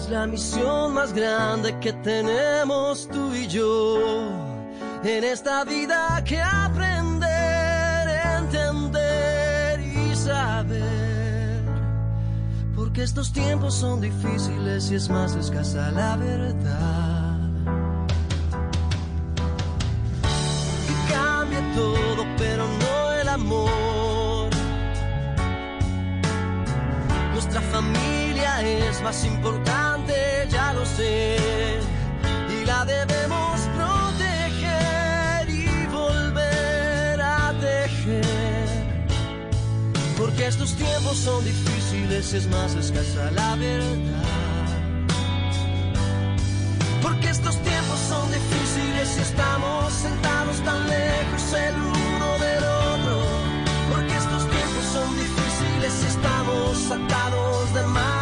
[0.00, 3.98] Es la misión más grande que tenemos tú y yo.
[5.04, 8.08] En esta vida que aprender,
[8.38, 11.64] entender y saber.
[12.74, 17.38] Porque estos tiempos son difíciles y es más escasa la verdad.
[20.86, 24.50] Que cambie todo, pero no el amor.
[27.34, 29.89] Nuestra familia es más importante,
[30.98, 38.68] Y la debemos proteger y volver a tejer.
[40.18, 43.96] Porque estos tiempos son difíciles, es más escasa la verdad.
[47.02, 53.22] Porque estos tiempos son difíciles y estamos sentados tan lejos el uno del otro.
[53.90, 58.19] Porque estos tiempos son difíciles y estamos atados de manos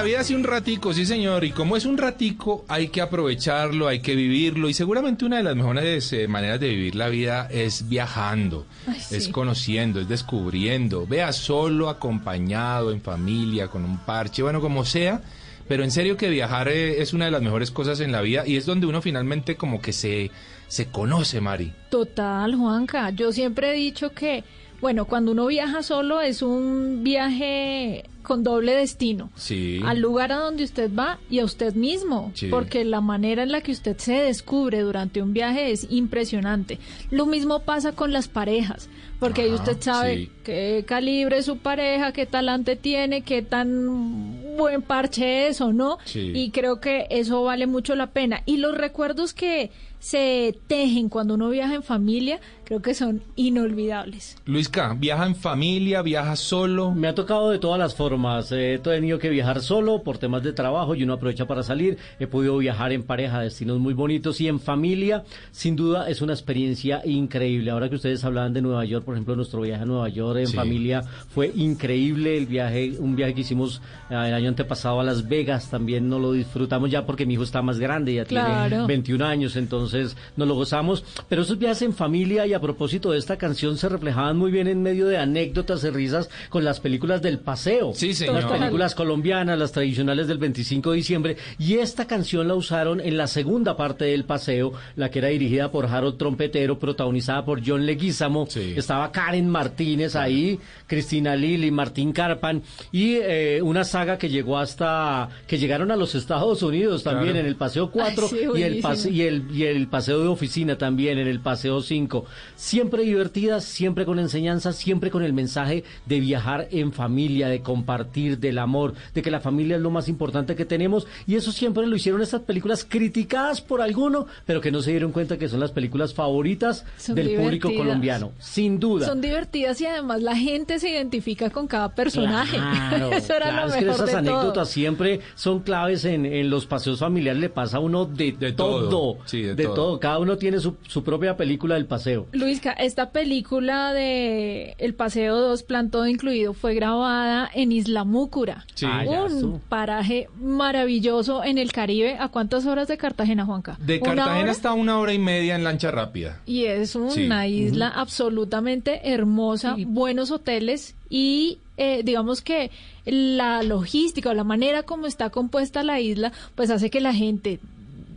[0.00, 3.86] la vida hace un ratico, sí señor, y como es un ratico, hay que aprovecharlo,
[3.86, 7.48] hay que vivirlo, y seguramente una de las mejores eh, maneras de vivir la vida
[7.50, 9.16] es viajando, Ay, sí.
[9.16, 15.20] es conociendo, es descubriendo, vea solo, acompañado, en familia, con un parche, bueno, como sea,
[15.68, 18.44] pero en serio que viajar eh, es una de las mejores cosas en la vida,
[18.46, 20.30] y es donde uno finalmente como que se,
[20.66, 21.74] se conoce, Mari.
[21.90, 23.10] Total, Juanca.
[23.10, 24.44] Yo siempre he dicho que,
[24.80, 29.30] bueno, cuando uno viaja solo es un viaje con doble destino.
[29.34, 29.80] Sí.
[29.84, 32.32] Al lugar a donde usted va y a usted mismo.
[32.34, 32.48] Sí.
[32.48, 36.78] Porque la manera en la que usted se descubre durante un viaje es impresionante.
[37.10, 38.88] Lo mismo pasa con las parejas.
[39.18, 40.30] Porque ahí Ajá, usted sabe sí.
[40.44, 45.98] qué calibre es su pareja, qué talante tiene, qué tan buen parche es o no.
[46.04, 46.32] Sí.
[46.34, 48.42] Y creo que eso vale mucho la pena.
[48.46, 49.70] Y los recuerdos que
[50.00, 54.36] se tejen cuando uno viaja en familia, creo que son inolvidables.
[54.46, 56.90] Luisca, ¿viaja en familia, viaja solo?
[56.92, 58.50] Me ha tocado de todas las formas.
[58.52, 61.98] Eh, he tenido que viajar solo por temas de trabajo y uno aprovecha para salir.
[62.18, 65.22] He podido viajar en pareja a destinos muy bonitos y en familia.
[65.52, 67.70] Sin duda es una experiencia increíble.
[67.70, 70.46] Ahora que ustedes hablaban de Nueva York, por ejemplo, nuestro viaje a Nueva York en
[70.46, 70.56] Sí.
[70.56, 72.38] familia fue increíble.
[72.38, 76.18] El viaje, un viaje que hicimos eh, el año antepasado a Las Vegas también no
[76.18, 78.86] lo disfrutamos ya porque mi hijo está más grande, ya tiene Claro.
[78.86, 79.89] 21 años, entonces
[80.36, 81.04] no lo gozamos.
[81.28, 84.66] Pero esos viajes en familia y a propósito de esta canción se reflejaban muy bien
[84.68, 87.92] en medio de anécdotas y risas con las películas del paseo.
[87.94, 88.42] Sí, señor.
[88.42, 91.36] Las películas colombianas, las tradicionales del 25 de diciembre.
[91.58, 95.70] Y esta canción la usaron en la segunda parte del paseo, la que era dirigida
[95.70, 98.46] por Harold Trompetero, protagonizada por John Leguizamo.
[98.48, 98.74] Sí.
[98.76, 102.62] Estaba Karen Martínez ahí, Cristina Lili, Martín Carpan.
[102.92, 105.28] Y eh, una saga que llegó hasta.
[105.46, 107.40] que llegaron a los Estados Unidos también, Claro.
[107.40, 110.28] en el paseo 4 Ay, sí, y, el pase- y, el, y el paseo de
[110.28, 112.24] oficina también, en el paseo 5.
[112.56, 118.38] Siempre divertidas, siempre con enseñanza, siempre con el mensaje de viajar en familia, de compartir,
[118.38, 121.06] del amor, de que la familia es lo más importante que tenemos.
[121.26, 125.12] Y eso siempre lo hicieron estas películas criticadas por alguno, pero que no se dieron
[125.12, 128.32] cuenta que son las películas favoritas Son del público colombiano.
[128.38, 129.06] Sin duda.
[129.06, 132.56] Son divertidas y además la gente se identifica con cada personaje.
[132.56, 134.64] Claro, Eso era claro, lo es que esas de anécdotas todo.
[134.64, 138.88] siempre son claves en, en los paseos familiares, le pasa a uno de, De todo,
[138.88, 139.69] todo, sí, de todo.
[140.00, 142.26] Cada uno tiene su, su propia película del paseo.
[142.32, 148.64] Luisca, esta película de El Paseo 2, Plan Todo Incluido, fue grabada en Isla Múcura.
[148.74, 148.86] Sí.
[148.88, 152.16] Ah, un paraje maravilloso en el Caribe.
[152.18, 153.76] ¿A cuántas horas de Cartagena, Juanca?
[153.80, 156.40] De ¿Una Cartagena está una hora y media en lancha rápida.
[156.46, 157.48] Y es una Sí.
[157.54, 162.70] isla absolutamente hermosa, buenos hoteles y eh, digamos que
[163.04, 167.58] la logística o la manera como está compuesta la isla, pues hace que la gente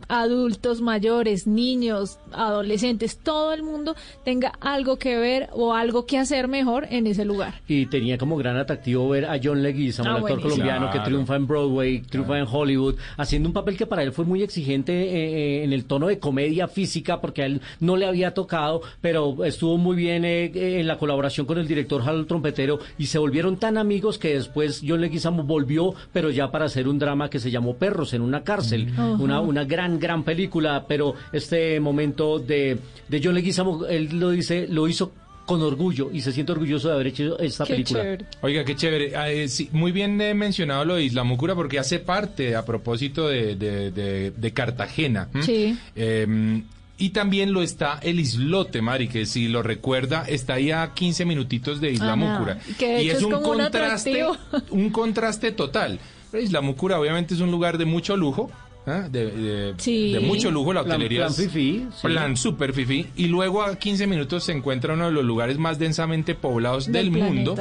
[0.08, 6.48] adultos mayores, niños, adolescentes, todo el mundo tenga algo que ver o algo que hacer
[6.48, 7.60] mejor en ese lugar.
[7.68, 11.36] Y tenía como gran atractivo ver a John Leguizamo, Ah, el actor colombiano que triunfa
[11.36, 15.60] en Broadway, triunfa en Hollywood, haciendo un papel que para él fue muy exigente eh,
[15.60, 19.44] eh, en el tono de comedia física, porque a él no le había tocado, pero
[19.44, 23.18] estuvo muy bien eh, eh, en la colaboración con el director Harold Trompetero y se
[23.18, 27.38] volvieron tan amigos que después John Leguizamo volvió, pero ya para hacer un drama que
[27.40, 32.78] se llamó Perros en una cárcel, una, una gran, gran película, pero este momento de,
[33.08, 35.12] de John Leguizamo, él lo dice, lo hizo
[35.46, 38.02] con orgullo y se siente orgulloso de haber hecho esta Qué película.
[38.02, 38.24] chévere.
[38.40, 39.14] Oiga, qué chévere.
[39.16, 42.64] Ah, eh, sí, muy bien eh, mencionado lo de Isla Múcura porque hace parte a
[42.64, 45.28] propósito de, de- de- de Cartagena.
[45.42, 45.76] Sí.
[45.96, 46.62] Eh,
[46.96, 51.24] y también lo está el islote, Mari, que si lo recuerda, está ahí a 15
[51.26, 52.56] minutitos de Isla Ah.
[52.78, 54.36] Que y es es un como un contraste, atractivo.
[54.70, 55.98] un contraste total.
[56.32, 58.50] Isla Múcura obviamente es un lugar de mucho lujo.
[58.86, 59.08] ¿Ah?
[59.10, 60.12] De, de- Sí.
[60.12, 62.06] de mucho lujo, la Plan- hotelería plan es- fifí, sí.
[62.06, 63.06] plan super fifí.
[63.16, 67.10] Y luego a 15 minutos se encuentra uno de los lugares más densamente poblados del,
[67.12, 67.56] Del mundo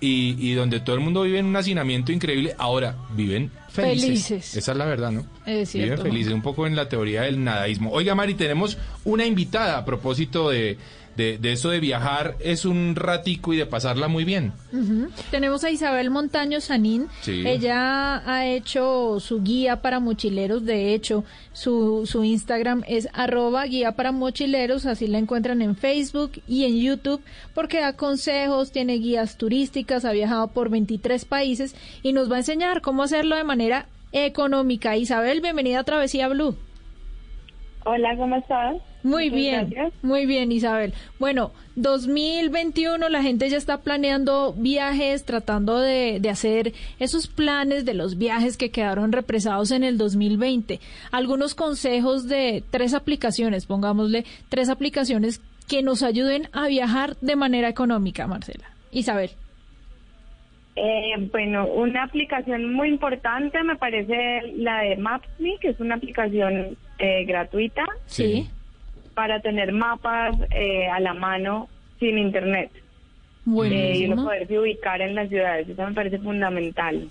[0.00, 2.54] y, y donde todo el mundo vive en un hacinamiento increíble.
[2.58, 4.56] Ahora viven Felices.
[4.56, 5.20] Esa es la verdad, ¿no?
[5.46, 6.02] Es Viven cierto.
[6.02, 7.90] felices, un poco en la teoría del nadaísmo.
[7.92, 10.78] Oiga, Mari, tenemos una invitada a propósito de,
[11.18, 12.36] de, de eso de viajar.
[12.38, 14.52] Es un ratico y de pasarla muy bien.
[15.30, 17.08] Tenemos a Isabel Montaño Sanín.
[17.20, 17.42] Sí.
[17.44, 20.64] Ella ha hecho su guía para mochileros.
[20.64, 24.86] De hecho, su, su Instagram es arroba guía para mochileros.
[24.86, 27.20] Así la encuentran en Facebook y en YouTube
[27.52, 32.38] porque da consejos, tiene guías turísticas, ha viajado por 23 países y nos va a
[32.38, 34.96] enseñar cómo hacerlo de manera económica.
[34.96, 36.56] Isabel, bienvenida a Travesía Blue.
[37.84, 38.76] Hola, ¿cómo estás?
[39.02, 40.04] Muy Muchas bien, gracias.
[40.04, 40.92] muy bien Isabel.
[41.18, 47.94] Bueno, 2021 la gente ya está planeando viajes, tratando de, de hacer esos planes de
[47.94, 50.80] los viajes que quedaron represados en el 2020.
[51.12, 57.68] Algunos consejos de tres aplicaciones, pongámosle tres aplicaciones que nos ayuden a viajar de manera
[57.68, 58.64] económica, Marcela.
[58.90, 59.30] Isabel.
[60.76, 66.76] Eh, bueno, una aplicación muy importante me parece la de Maps.me, que es una aplicación
[66.98, 68.48] eh, gratuita Sí.
[69.14, 72.70] para tener mapas eh, a la mano sin internet
[73.64, 75.68] eh, y uno poderse ubicar en las ciudades.
[75.68, 77.08] Eso me parece fundamental.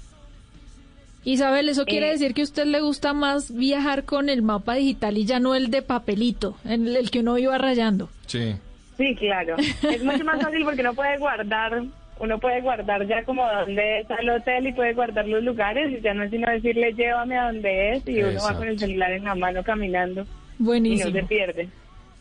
[1.24, 4.76] Isabel, ¿eso quiere Eh, decir que a usted le gusta más viajar con el mapa
[4.76, 8.10] digital y ya no el de papelito, en el que uno iba rayando?
[8.28, 8.56] Sí.
[8.98, 9.56] Sí, claro.
[9.92, 11.84] es mucho más fácil porque uno puede guardar,
[12.20, 16.02] uno puede guardar ya como dónde está el hotel y puede guardar los lugares y
[16.02, 19.12] ya no es sino decirle llévame a donde es y uno va con el celular
[19.12, 20.26] en la mano caminando y
[20.64, 21.12] no Buenísimo.
[21.12, 21.70] se pierde.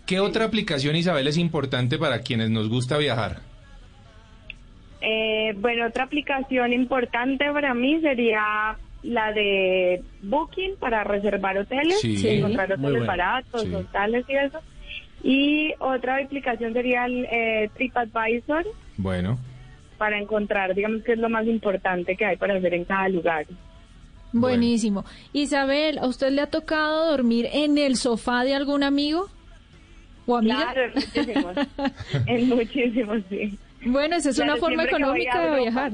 [0.06, 3.38] ¿Qué otra aplicación, Isabel, es importante para quienes nos gusta viajar?
[5.00, 12.16] Eh, bueno, otra aplicación importante para mí sería la de Booking para reservar hoteles, Sí.
[12.16, 12.28] Sí.
[12.30, 13.06] encontrar hoteles buena.
[13.06, 13.74] baratos, Sí.
[13.74, 14.60] hostales y eso.
[15.22, 18.64] Y otra aplicación sería el eh, TripAdvisor
[18.96, 19.38] Bueno.
[19.96, 23.46] Para encontrar, digamos que es lo más importante que hay para hacer en cada lugar.
[24.32, 25.04] Buenísimo.
[25.32, 29.28] Isabel, ¿a usted le ha tocado dormir en el sofá de algún amigo
[30.26, 30.72] o amiga?
[30.72, 31.56] Claro, en muchísimos,
[32.26, 33.58] en muchísimos, sí.
[33.84, 35.92] Bueno, esa es Claro, una forma económica de viajar.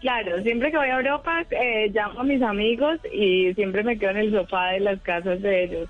[0.00, 4.10] Claro, siempre que voy a Europa eh, llamo a mis amigos y siempre me quedo
[4.10, 5.88] en el sofá de las casas de ellos.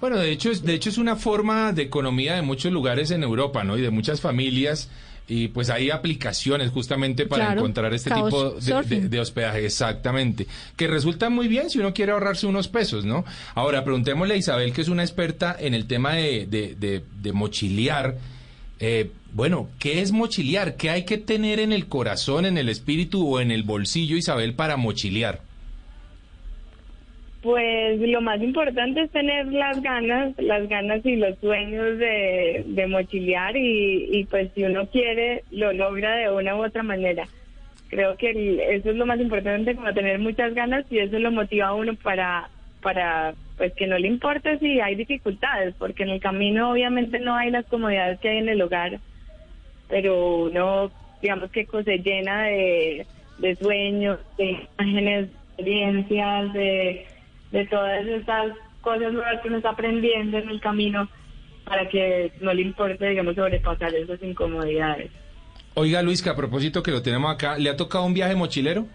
[0.00, 3.22] Bueno, de hecho, es, de hecho es una forma de economía de muchos lugares en
[3.22, 3.76] Europa, ¿no?
[3.78, 4.90] Y de muchas familias.
[5.28, 8.60] Y pues hay aplicaciones justamente para Claro, encontrar este tipo de,
[9.00, 10.46] de- de hospedaje, exactamente.
[10.76, 13.24] Que resulta muy bien si uno quiere ahorrarse unos pesos, ¿no?
[13.54, 17.32] Ahora, preguntémosle a Isabel, que es una experta en el tema de, de, de- de
[17.32, 18.16] mochilear.
[18.80, 20.76] Eh, bueno, ¿qué es mochilear?
[20.76, 24.54] ¿Qué hay que tener en el corazón, en el espíritu o en el bolsillo, Isabel,
[24.54, 25.40] para mochilear?
[27.42, 32.86] Pues lo más importante es tener las ganas, las ganas y los sueños de, de
[32.86, 37.28] mochilear y, y pues si uno quiere lo logra de una u otra manera.
[37.88, 41.32] Creo que el- eso es lo más importante, como tener muchas ganas y eso lo
[41.32, 42.48] motiva a uno para,
[42.80, 47.34] para pues que no le importe si hay dificultades, porque en el camino obviamente no
[47.34, 49.00] hay las comodidades que hay en el hogar,
[49.88, 53.06] pero uno digamos que se llena de,
[53.38, 57.06] de sueños, de imágenes, de experiencias, de,
[57.52, 61.08] de todas estas cosas nuevas que uno está aprendiendo en el camino
[61.64, 65.10] para que no le importe, digamos, sobrepasar esas incomodidades.
[65.74, 68.86] Oiga, Luis, que a propósito que lo tenemos acá, ¿le ha tocado un viaje mochilero?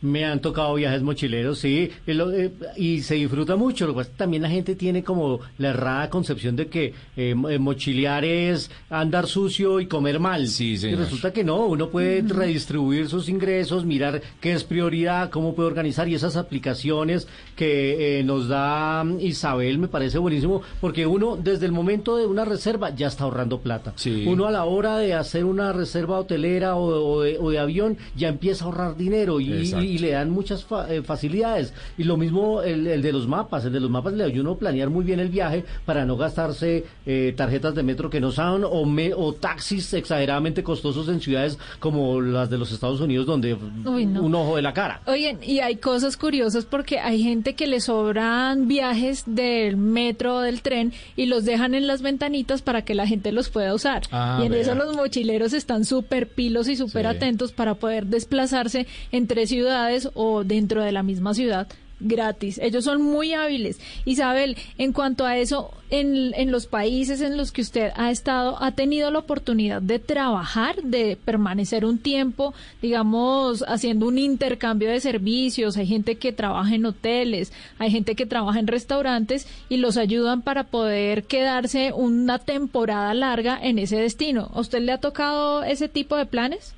[0.00, 3.86] Me han tocado viajes mochileros, sí, y, lo- eh, y se disfruta mucho.
[3.86, 6.84] Lo que pasa también la gente tiene como la errada concepción de que
[7.16, 10.46] eh, eh, mochilear es andar sucio y comer mal.
[10.48, 15.54] Sí, Y resulta que no, uno puede redistribuir sus ingresos, mirar qué es prioridad, cómo
[15.54, 21.06] puede organizar y esas aplicaciones que eh, nos da mm, Isabel me parece buenísimo porque
[21.06, 23.92] uno desde el momento de una reserva ya está ahorrando plata.
[23.96, 24.24] Sí.
[24.26, 27.96] Uno a la hora de hacer una reserva hotelera o, o de, o de avión
[28.16, 29.87] ya empieza a ahorrar dinero y, Exacto.
[29.94, 31.72] Y le dan muchas fa- eh, facilidades.
[31.96, 33.64] Y lo mismo el, el de los mapas.
[33.64, 36.04] El de los mapas le ayuda a uno a planear muy bien el viaje para
[36.04, 41.08] no gastarse eh, tarjetas de metro que no saben o, me- o taxis exageradamente costosos
[41.08, 44.22] en ciudades como las de los Estados Unidos donde Uy, no.
[44.22, 45.00] un ojo de la cara.
[45.06, 50.40] Oigan, y hay cosas curiosas porque hay gente que le sobran viajes del metro o
[50.40, 54.02] del tren y los dejan en las ventanitas para que la gente los pueda usar.
[54.12, 57.16] Ah, y en eso los mochileros están súper pilos y súper Sí.
[57.16, 59.77] atentos para poder desplazarse entre ciudades
[60.14, 61.68] o dentro de la misma ciudad
[62.00, 62.58] gratis.
[62.58, 63.80] Ellos son muy hábiles.
[64.04, 68.62] Isabel, en cuanto a eso, en, en los países en los que usted ha estado,
[68.62, 75.00] ¿ha tenido la oportunidad de trabajar, de permanecer un tiempo, digamos, haciendo un intercambio de
[75.00, 75.76] servicios?
[75.76, 80.42] Hay gente que trabaja en hoteles, hay gente que trabaja en restaurantes y los ayudan
[80.42, 84.50] para poder quedarse una temporada larga en ese destino.
[84.54, 86.74] ¿A usted le ha tocado ese tipo de planes?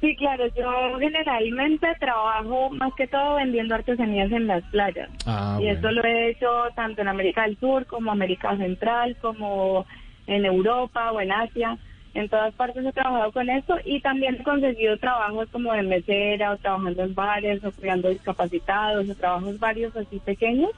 [0.00, 5.08] Sí, claro, yo generalmente trabajo más que todo vendiendo artesanías en las playas.
[5.24, 5.78] Ah, y bueno.
[5.78, 9.86] eso lo he hecho tanto en América del Sur como América Central, como
[10.26, 11.78] en Europa o en Asia.
[12.12, 16.52] En todas partes he trabajado con eso y también he conseguido trabajos como de mesera
[16.52, 20.70] o trabajando en bares o cuidando discapacitados o trabajos varios así pequeños,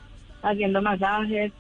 [0.42, 1.52] haciendo masajes,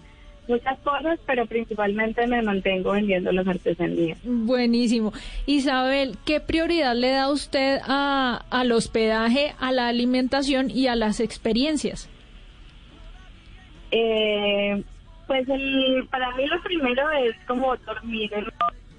[0.48, 4.18] muchas cosas, pero principalmente me mantengo vendiendo las artesanías.
[4.24, 5.12] Buenísimo.
[5.46, 11.20] Isabel, ¿qué prioridad le da usted a, al hospedaje, a la alimentación y a las
[11.20, 12.08] experiencias?
[13.90, 14.82] Eh,
[15.26, 18.46] pues el, para mí lo primero es como dormir en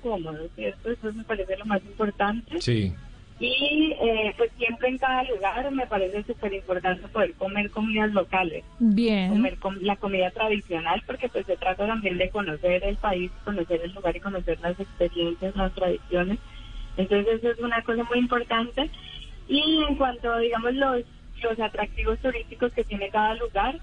[0.02, 0.91] cómodo, ¿cierto?
[0.91, 2.62] Eso me parece lo más importante.
[2.62, 2.93] Sí.
[3.40, 8.66] Y eh, pues siempre en cada lugar me parece súper importante poder comer comidas locales,
[8.80, 9.30] Bien.
[9.30, 13.80] comer com- la comida tradicional, porque pues se trata también de conocer el país, conocer
[13.82, 16.38] el lugar y conocer las experiencias, las tradiciones.
[16.98, 18.90] Entonces eso es una cosa muy importante.
[19.48, 21.04] Y en cuanto, digamos, los,
[21.42, 23.80] los atractivos turísticos que tiene cada lugar,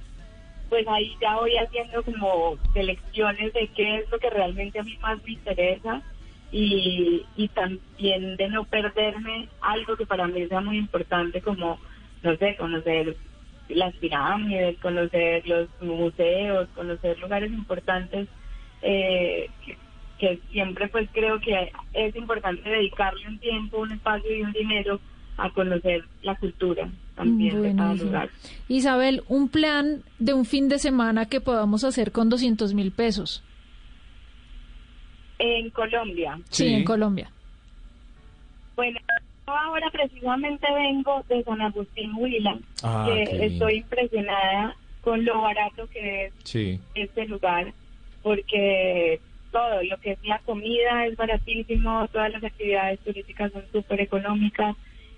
[0.68, 4.98] pues ahí ya voy haciendo como selecciones de qué es lo que realmente a mí
[5.00, 6.02] más me interesa
[6.52, 11.78] y, y también de no perderme algo que para mí sea muy importante como,
[12.22, 13.16] no sé, conocer
[13.68, 18.28] las pirámides, conocer los museos, conocer lugares importantes
[18.82, 19.76] eh, que,
[20.18, 25.00] que siempre pues creo que es importante dedicarle un tiempo, un espacio y un dinero
[25.36, 28.30] a conocer la cultura también de cada lugar.
[28.68, 33.42] Isabel, un plan de un fin de semana que podamos hacer con 200 mil pesos.
[35.38, 36.68] En Colombia, Sí.
[36.68, 36.74] Sí.
[36.74, 37.30] en Colombia.
[38.74, 38.98] Bueno,
[39.46, 45.86] yo ahora precisamente vengo de San Agustín Huila, Ah, que estoy impresionada con lo barato
[45.88, 46.80] que es Sí.
[46.94, 47.72] este lugar,
[48.22, 49.20] porque
[49.52, 54.74] todo lo que es la comida es baratísimo, todas las actividades turísticas son súper económicas,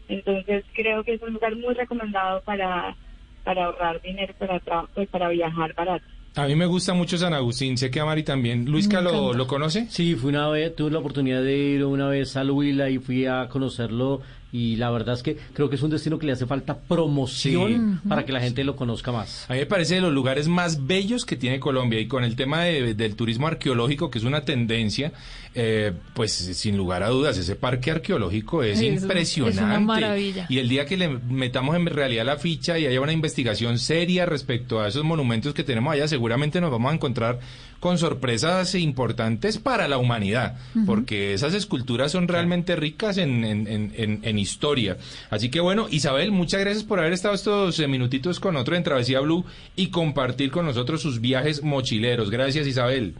[0.08, 2.96] entonces creo que es un lugar muy recomendado para
[3.44, 4.60] para ahorrar dinero, para
[4.94, 6.04] pues, para viajar barato.
[6.38, 8.64] A mí me gusta mucho San Agustín, sé que a Mari también.
[8.64, 9.34] Luisca, ¿lo.
[9.34, 9.86] ¿lo conoce?
[9.90, 13.26] Sí, fui una vez, tuve la oportunidad de ir una vez a Huila y fui
[13.26, 14.20] a conocerlo
[14.52, 18.00] y la verdad es que creo que es un destino que le hace falta promoción
[18.08, 19.44] para que la gente lo conozca más.
[19.50, 22.36] A mí me parece de los lugares más bellos que tiene Colombia y con el
[22.36, 25.12] tema de- del turismo arqueológico, que es una tendencia,
[25.60, 29.80] eh, pues sin lugar a dudas, ese parque arqueológico es Es- es una impresionante.
[29.84, 30.46] maravilla.
[30.48, 34.24] Y el día que le metamos en realidad la ficha y haya una investigación seria
[34.24, 37.40] respecto a esos monumentos que tenemos allá, seguramente nos vamos a encontrar
[37.80, 40.56] con sorpresas importantes para la humanidad,
[40.86, 44.96] porque esas esculturas son realmente ricas en, en- en- en- en historia.
[45.30, 48.84] Así que bueno, Isabel, muchas gracias por haber estado estos eh, minutitos con nosotros en
[48.84, 49.44] Travesía Blue
[49.76, 52.30] y compartir con nosotros sus viajes mochileros.
[52.30, 53.14] Gracias, Isabel.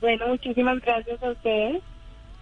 [0.00, 1.82] Bueno, muchísimas gracias a ustedes.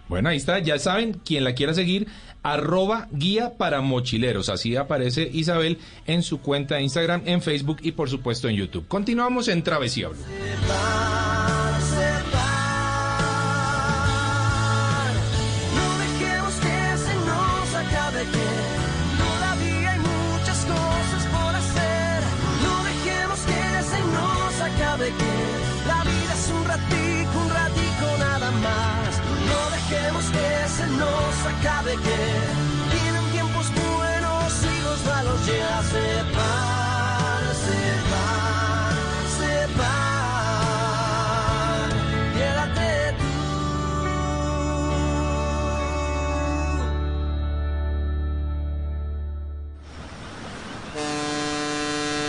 [0.07, 2.07] Bueno, ahí está, ya saben, quien la quiera seguir,
[2.43, 4.49] arroba guía para mochileros.
[4.49, 8.87] Así aparece Isabel en su cuenta de Instagram, en Facebook y por supuesto en YouTube.
[8.87, 11.24] Continuamos en Travesía Blue.
[31.45, 32.17] Nos acabe que
[32.95, 37.81] vienen tiempos buenos y los malos ya se van, se
[38.11, 38.95] van,
[39.37, 39.95] se van.
[42.33, 42.89] Quédate
[43.19, 43.33] tú.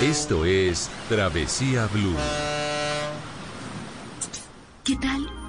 [0.04, 2.16] Esto es Travesía Blue.
[4.84, 5.35] ¿Qué tal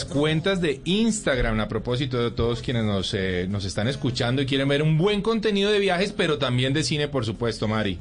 [0.00, 4.46] Nuestras cuentas de Instagram a propósito de todos quienes nos, eh, nos están escuchando y
[4.46, 7.98] quieren ver un buen contenido de viajes, pero también de cine, por supuesto, Mari.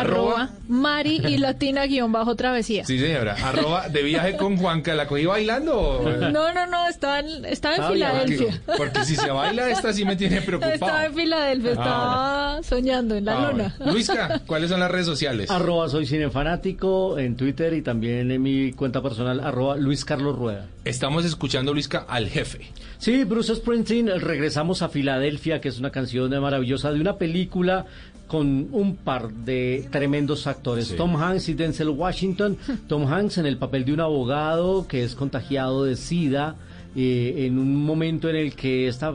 [0.00, 2.84] Arroba Mari y Latina guion bajo travesía.
[2.84, 3.36] Sí, señora.
[3.42, 4.94] Arroba de viaje con Juanca.
[4.94, 5.78] ¿La cogí bailando?
[5.78, 8.60] o- No, no, no, estaba en, estaba en Ah, Filadelfia.
[8.66, 10.74] Porque, porque si se baila esta sí me tiene preocupado.
[10.74, 13.74] Estaba en Filadelfia, Ah, estaba soñando en la Ah, luna.
[13.78, 13.92] bueno.
[13.92, 15.50] Luisca, ¿cuáles son las redes sociales?
[15.50, 20.66] Arroba soy cinefanático en Twitter y también en mi cuenta personal, arroba Luis Carlos Rueda.
[20.84, 22.70] Estamos escuchando, Luisca, al jefe.
[22.98, 27.86] Sí, Bruce Springsteen, regresamos a Filadelfia, que es una canción maravillosa de una película
[28.34, 30.96] con un par de tremendos actores, Sí.
[30.96, 32.56] Tom Hanks y Denzel Washington.
[32.88, 36.56] Tom Hanks en el papel de un abogado que es contagiado de SIDA.
[36.96, 39.12] eh, en un momento en el que esta,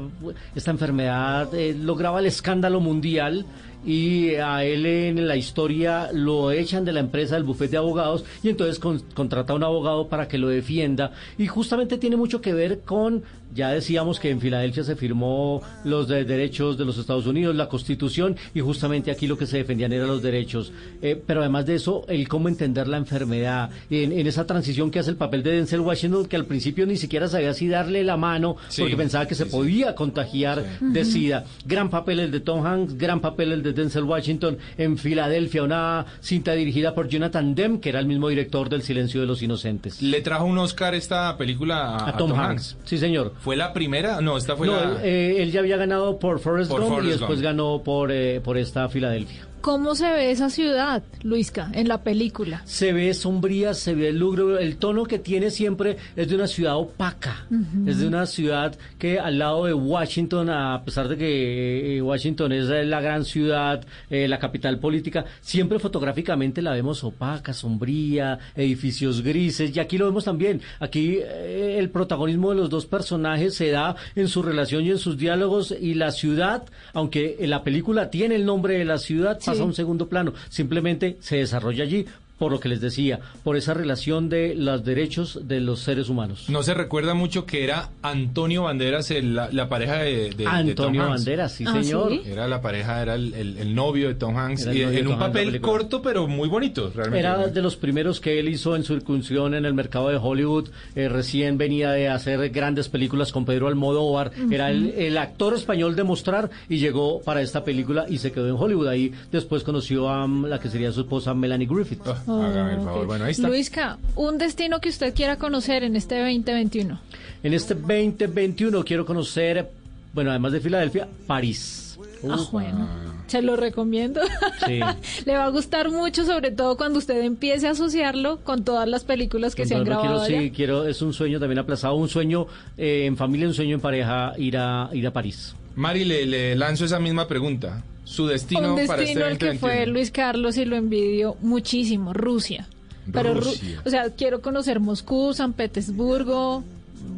[0.54, 3.46] esta enfermedad eh, lograba el escándalo mundial
[3.86, 8.26] y a él en la historia lo echan de la empresa del bufete de abogados
[8.44, 12.42] y entonces con- contrata a un abogado para que lo defienda y justamente tiene mucho
[12.42, 13.24] que ver con
[13.54, 17.68] ya decíamos que en Filadelfia se firmó los de- derechos de los Estados Unidos, la
[17.70, 20.72] Constitución, y justamente aquí lo que se defendían eran los derechos.
[21.02, 25.00] Eh, pero además de eso, el cómo entender la enfermedad, en, en esa transición que
[25.00, 28.18] hace el papel de Denzel Washington, que al principio ni siquiera sabía si darle la
[28.18, 29.56] mano, Sí, porque pensaba que se sí, sí.
[29.56, 31.06] podía contagiar de.
[31.10, 31.46] SIDA.
[31.66, 36.06] Gran papel el de Tom Hanks, gran papel el de Denzel Washington en Filadelfia, una
[36.22, 40.02] cinta dirigida por Jonathan Demme, que era el mismo director del Silencio de los Inocentes.
[40.02, 42.78] ¿Le trajo un Oscar esta película a, A Tom, Hanks.
[42.84, 43.34] sí señor.
[43.40, 44.22] ¿Fue la primera?
[44.22, 45.04] No, esta fue No, la...
[45.04, 47.44] eh, él ya había ganado por Forrest Por Gump y Forrest después Gump.
[47.44, 49.48] ganó por, eh, por esta Filadelfia.
[49.62, 52.62] ¿Cómo se ve esa ciudad, Luisca, en la película?
[52.66, 54.64] Se ve sombría, se ve lúgubre.
[54.64, 57.46] El tono que tiene siempre es de una ciudad opaca.
[57.86, 62.52] Es de una ciudad que al lado de Washington, a pesar de que eh, Washington
[62.54, 68.40] es eh, la gran ciudad, eh, la capital política, siempre fotográficamente la vemos opaca, sombría,
[68.56, 69.76] edificios grises.
[69.76, 70.62] Y aquí lo vemos también.
[70.80, 75.00] Aquí eh, el protagonismo de los dos personajes se da en su relación y en
[75.00, 75.76] sus diálogos.
[75.80, 79.66] Y la ciudad, aunque en la película tiene el nombre de la ciudad, pasa a
[79.66, 80.34] un segundo plano.
[80.50, 82.06] Simplemente se desarrolla allí.
[82.40, 86.46] Por lo que les decía, por esa relación de los derechos de los seres humanos.
[86.50, 90.44] No se recuerda mucho que era Antonio Banderas, el- la, la pareja de, de- de
[90.46, 91.16] Tom Antonio Hanks.
[91.26, 92.12] Banderas, sí, Ah, señor.
[92.12, 92.22] ¿sí?
[92.26, 95.20] Era la pareja, era el, el- el novio de Tom Hanks, y en Tom un
[95.20, 97.20] papel corto, pero muy bonito, realmente.
[97.20, 100.70] Era de los primeros que él hizo en su incursión en el mercado de Hollywood.
[100.96, 104.32] Eh, recién venía de hacer grandes películas con Pedro Almodóvar.
[104.42, 104.54] Ujú.
[104.54, 108.48] Era el, el actor español de mostrar y llegó para esta película y se quedó
[108.48, 108.88] en Hollywood.
[108.88, 112.00] Ahí después conoció a mm, la que sería su esposa Melanie Griffith.
[112.30, 113.02] Hágame el favor.
[113.02, 113.06] ok.
[113.08, 113.48] Bueno, ahí está.
[113.48, 117.00] Luisca, un destino que usted quiera conocer en este 2021.
[117.44, 119.70] En este 2021 quiero conocer,
[120.14, 121.98] bueno, además de Filadelfia, París.
[122.30, 122.88] Ah, bueno.
[123.28, 124.22] Se lo recomiendo.
[124.66, 124.80] Sí.
[125.26, 129.04] Le va a gustar mucho, sobre todo cuando usted empiece a asociarlo con todas las
[129.04, 130.42] películas que se han grabado quiero, allá.
[130.42, 133.82] sí, quiero, es un sueño también aplazado, un sueño eh, en familia, un sueño en
[133.82, 135.56] pareja, ir a, ir a París.
[135.76, 137.84] Mari, le, le lanzo esa misma pregunta.
[138.10, 139.60] Su destino, un para este destino al que 2021.
[139.60, 142.68] fue Luis Carlos y lo envidio muchísimo, Rusia.
[143.12, 146.64] Pero, Ru- o sea, quiero conocer Moscú, San Petersburgo,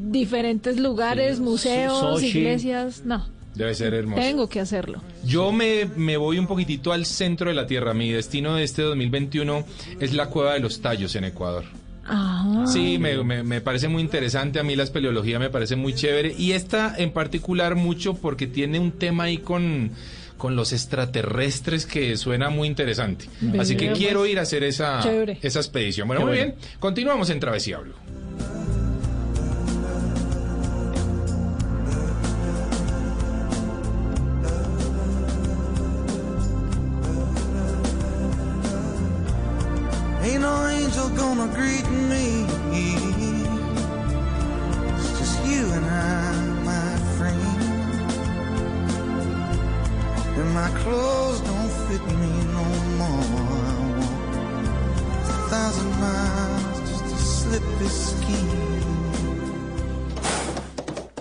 [0.09, 2.27] diferentes lugares, museos, Sochi.
[2.27, 3.03] iglesias.
[3.05, 3.25] No,
[3.55, 4.21] Debe ser hermoso.
[4.21, 5.01] tengo que hacerlo.
[5.25, 7.93] Yo me, me voy un poquitito al centro de la Tierra.
[7.93, 9.65] Mi destino de este 2021
[9.99, 11.63] es la Cueva de los Tallos en Ecuador.
[12.05, 14.59] Ah, Sí, me, me- me parece muy interesante.
[14.59, 16.33] A mí la espeleología me parece muy chévere.
[16.37, 19.91] Y esta en particular mucho porque tiene un tema ahí con,
[20.41, 23.25] con los extraterrestres que suena muy interesante.
[23.59, 23.99] Así que pues.
[23.99, 25.37] quiero ir a hacer esa, Chévere.
[25.39, 26.07] esa expedición.
[26.07, 26.53] Bueno, Qué muy bueno.
[26.57, 26.69] bien.
[26.79, 27.93] Continuamos en Travesía Blue.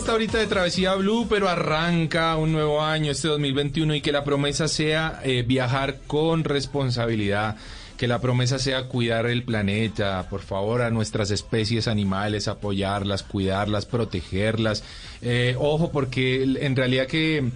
[0.00, 4.24] Esta horita de Travesía Blue, pero arranca un nuevo año, este 2021, y que la
[4.24, 7.56] promesa sea eh, viajar con responsabilidad,
[7.98, 13.84] que la promesa sea cuidar el planeta, por favor, a nuestras especies animales, apoyarlas, cuidarlas,
[13.84, 14.84] protegerlas.
[15.20, 17.50] Eh, ojo, porque en realidad que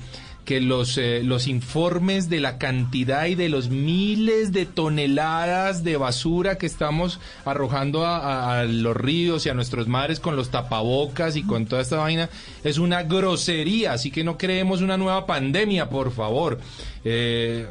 [0.45, 5.97] que los, eh, los informes de la cantidad y de los miles de toneladas de
[5.97, 11.43] basura que estamos arrojando a, los ríos y a nuestros mares con los tapabocas y
[11.43, 12.29] con toda esta vaina
[12.63, 16.59] es una grosería, así que no creemos una nueva pandemia, por favor.
[17.05, 17.67] Eh,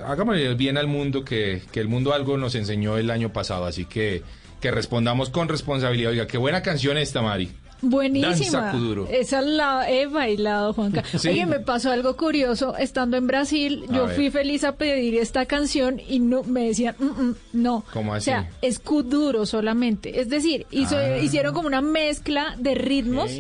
[0.58, 4.24] bien al mundo, que, que el mundo algo nos enseñó el año pasado, así que
[4.64, 6.12] que respondamos con responsabilidad.
[6.12, 7.52] Oiga, qué buena canción esta, Mari.
[7.86, 8.72] Buenísima.
[8.72, 9.12] Danza.
[9.12, 11.04] Esa la he bailado, Juanca.
[11.20, 11.28] Sí.
[11.30, 12.76] Oye, me pasó algo curioso.
[12.78, 14.16] Estando en Brasil, A yo ver.
[14.16, 17.84] fui feliz a pedir esta canción y no me decían, "Mm, mm, no.
[17.92, 18.26] ¿Cómo O así?
[18.26, 20.22] sea, es kuduro solamente.
[20.22, 21.18] Es decir, hizo- Ah.
[21.18, 23.32] hicieron como una mezcla de ritmos.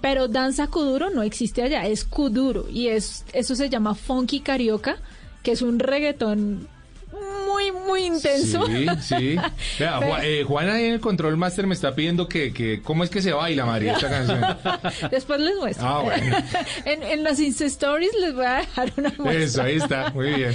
[0.00, 4.96] Pero danza kuduro no existe allá, es kuduro y es eso se llama funky carioca,
[5.42, 6.68] que es un reggaetón
[7.48, 8.66] muy muy intenso.
[8.66, 9.36] Sí, sí.
[9.78, 13.10] Vea, eh, Juana ahí en el Control Master me está pidiendo que, que cómo es
[13.10, 14.44] que se baila, María, esta canción.
[15.10, 15.86] Después les muestro.
[15.86, 16.36] Ah, bueno.
[16.84, 19.42] en, en las Insta Stories les voy a dejar una muestra.
[19.42, 20.52] Eso, ahí está, muy bien.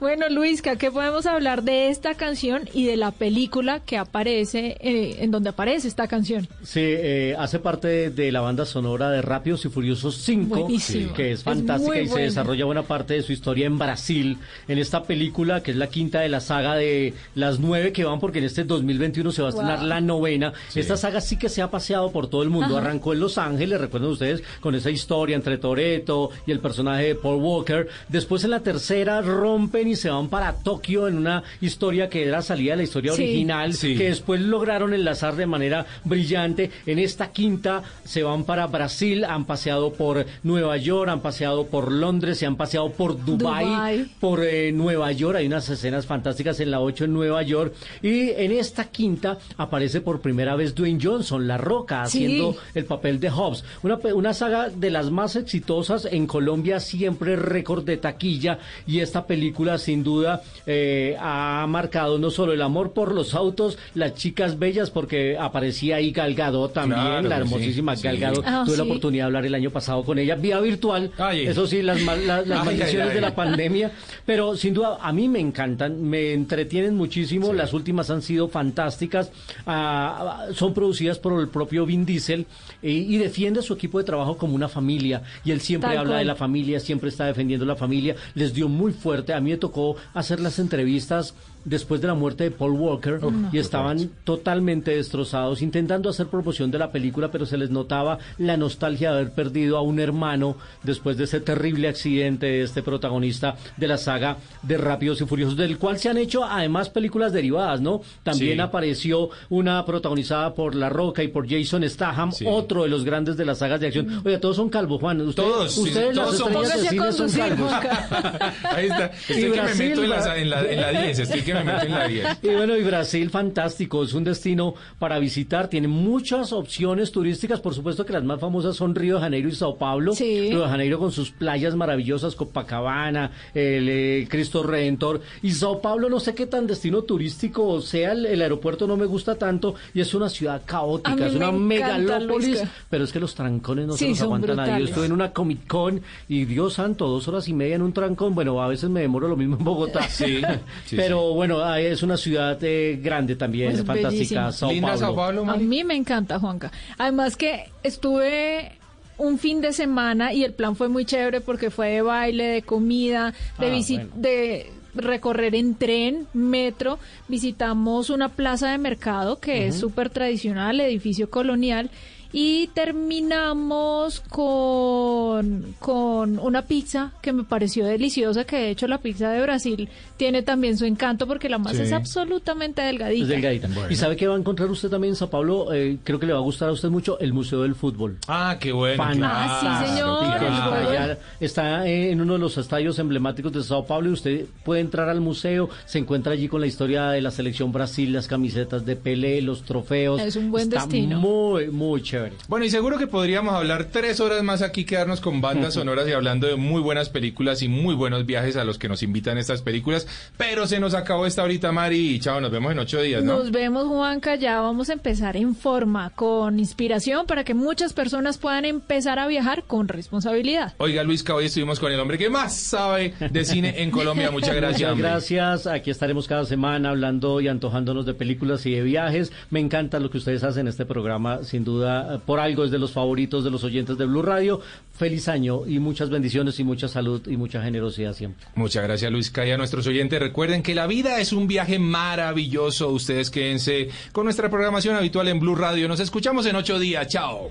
[0.00, 5.16] Bueno, Luisca, ¿qué podemos hablar de esta canción y de la película que aparece, eh,
[5.20, 6.48] en donde aparece esta canción?
[6.62, 11.12] Sí, eh, hace parte de la banda sonora de Rápidos y Furiosos 5, Buenísimo.
[11.14, 12.24] que es Es fantástica muy y se buena.
[12.26, 14.38] desarrolla buena parte de su historia en Brasil,
[14.68, 18.18] en esta película que es la quinta de la saga de las nueve que van,
[18.20, 19.88] porque en este 2021 se va a estrenar Wow.
[19.88, 20.52] la novena.
[20.68, 20.80] Sí.
[20.80, 22.76] Esta saga sí que se ha paseado por todo el mundo.
[22.78, 22.86] Ajá.
[22.86, 27.14] Arrancó en Los Ángeles, recuerden ustedes, con esa historia entre Toreto y el personaje de
[27.14, 27.88] Paul Walker.
[28.08, 32.40] Después en la tercera rompen y se van para Tokio en una historia que era
[32.42, 33.22] salida de la historia Sí.
[33.22, 33.96] original, Sí.
[33.96, 36.70] que después lograron enlazar de manera brillante.
[36.86, 41.90] En esta quinta se van para Brasil, han paseado por Nueva York, han paseado por
[41.92, 44.10] Londres, se han paseado por Dubai, Dubái.
[44.20, 45.36] por eh, Nueva York.
[45.38, 47.74] Hay unas escenas fantásticas en la 8 en Nueva York.
[48.02, 52.24] Y en esta quinta aparece por primera vez Dwayne Johnson, La Roca, Sí.
[52.24, 53.64] haciendo el papel de Hobbs.
[53.82, 58.58] Una, una saga de las más exitosas en Colombia, siempre récord de taquilla.
[58.86, 63.78] Y esta película, sin duda, eh, ha marcado no solo el amor por los autos,
[63.94, 68.02] las chicas bellas, porque aparecía ahí Gal Gadot también, Claro la sí, hermosísima sí.
[68.04, 68.44] Gal Gadot.
[68.46, 68.88] Ah, Tuve la sí.
[68.90, 71.10] oportunidad de hablar el año pasado con ella, vía virtual.
[71.18, 71.46] Ay.
[71.46, 73.90] Eso sí, las, mal- las, las Ay, maldiciones ay, de la pandemia.
[74.26, 75.40] Pero sin duda, a mí me
[75.88, 77.50] encantan, me entretienen muchísimo.
[77.50, 77.56] Sí.
[77.56, 79.30] Las últimas han sido fantásticas.
[79.66, 82.46] Ah, ah, son producidas por el propio Vin Diesel
[82.82, 85.22] eh, y defiende a su equipo de trabajo como una familia.
[85.44, 88.16] Y él siempre Tal habla de la familia, siempre está defendiendo la familia.
[88.34, 89.32] Les dio muy fuerte.
[89.32, 91.34] A mí me tocó hacer las entrevistas
[91.68, 93.20] después de la muerte de Paul Walker
[93.52, 98.56] y estaban totalmente destrozados, intentando hacer promoción de la película, pero se les notaba la
[98.56, 103.56] nostalgia de haber perdido a un hermano después de ese terrible accidente de este protagonista
[103.76, 107.80] de la saga de Rápidos y Furiosos, del cual se han hecho además películas derivadas,
[107.80, 108.00] ¿no?
[108.22, 108.60] También Sí.
[108.60, 112.44] apareció una protagonizada por La Roca y por Jason Statham, Sí.
[112.48, 114.22] otro de los grandes de las sagas de acción.
[114.24, 115.20] Oye, todos son calvos, Juan.
[115.20, 117.72] Usted- Todos, sí, ustedes, las todos estrellas de cine, son calvos.
[118.74, 119.06] Ahí está.
[119.06, 121.18] Estoy que me meto en la, va- en, la, en la 10.
[121.18, 122.38] Estoy que me meto en la 10.
[122.42, 127.74] Y bueno, y Brasil, fantástico, es un destino para visitar, tiene muchas opciones turísticas, por
[127.74, 130.14] supuesto que las más famosas son Río de Janeiro y Sao Paulo.
[130.14, 130.50] Sí.
[130.50, 135.20] Río de Janeiro con sus playas maravillosas, Copacabana, el eh, Cristo Redentor.
[135.42, 139.06] Y Sao Paulo, no sé qué tan destino turístico sea, el, el aeropuerto no me
[139.06, 143.34] gusta tanto y es una ciudad caótica, es una me megalópolis, pero es que los
[143.34, 144.80] trancones no Sí, se los aguanta nadie.
[144.80, 147.92] Yo estuve en una Comic Con y Dios santo, dos horas y media en un
[147.92, 148.34] trancón.
[148.34, 150.08] Bueno, a veces me demoro lo mismo en Bogotá.
[150.08, 150.40] Sí,
[150.86, 154.52] sí, pero bueno, ah, es una ciudad eh, grande también, Es fantástica.
[154.52, 154.98] Sao Linda Paulo.
[155.00, 156.70] Sao Paulo, A mí me encanta, Juanca.
[156.98, 158.72] Además que estuve
[159.18, 162.62] un fin de semana y el plan fue muy chévere porque fue de baile, de
[162.62, 164.10] comida, de Ah, bueno.
[164.16, 171.30] de recorrer en tren, metro, visitamos una plaza de mercado que es súper tradicional, edificio
[171.30, 171.90] colonial
[172.32, 179.30] y terminamos con, con una pizza que me pareció deliciosa, que de hecho la pizza
[179.30, 181.82] de Brasil tiene también su encanto porque la masa Sí.
[181.82, 183.22] es absolutamente delgadita.
[183.22, 183.68] Es delgadita.
[183.72, 183.90] Bueno.
[183.90, 185.72] ¿Y sabe qué va a encontrar usted también en Sao Paulo?
[185.72, 188.18] Eh, creo que le va a gustar a usted mucho el Museo del Fútbol.
[188.26, 189.02] Ah, qué bueno.
[189.24, 190.86] Ah, sí, señor, Está, fútbol.
[190.96, 194.80] allá- está, eh, en uno de los estadios emblemáticos de Sao Paulo y usted puede
[194.80, 198.84] entrar al museo, se encuentra allí con la historia de la selección Brasil, las camisetas
[198.84, 200.20] de Pelé, los trofeos.
[200.20, 201.20] Es un buen Está destino.
[201.20, 202.17] Muy, muy chévere.
[202.48, 206.12] Bueno, y seguro que podríamos hablar tres horas más aquí, quedarnos con bandas sonoras y
[206.12, 209.62] hablando de muy buenas películas y muy buenos viajes a los que nos invitan estas
[209.62, 210.06] películas.
[210.36, 212.14] Pero se nos acabó esta ahorita, Mari.
[212.14, 213.38] Y chao, nos vemos en ocho días, ¿no?
[213.38, 214.34] Nos vemos, Juanca.
[214.36, 219.26] Ya vamos a empezar en forma, con inspiración para que muchas personas puedan empezar a
[219.26, 220.74] viajar con responsabilidad.
[220.78, 224.30] Oiga, Luisca, hoy estuvimos con el hombre que más sabe de cine en Colombia.
[224.30, 224.80] Muchas gracias.
[224.80, 225.08] Muchas hombre.
[225.08, 225.66] gracias.
[225.66, 229.32] Aquí estaremos cada semana hablando y antojándonos de películas y de viajes.
[229.50, 231.44] Me encanta lo que ustedes hacen en este programa.
[231.44, 234.60] Sin duda, por algo es de los favoritos de los oyentes de Blue Radio.
[234.96, 238.46] Feliz año y muchas bendiciones y mucha salud y mucha generosidad siempre.
[238.54, 239.46] Muchas gracias, Luisca.
[239.46, 242.90] Y a nuestros oyentes, recuerden que la vida es un viaje maravilloso.
[242.90, 245.88] Ustedes quédense con nuestra programación habitual en Blue Radio.
[245.88, 247.06] Nos escuchamos en ocho días.
[247.08, 247.50] Chao.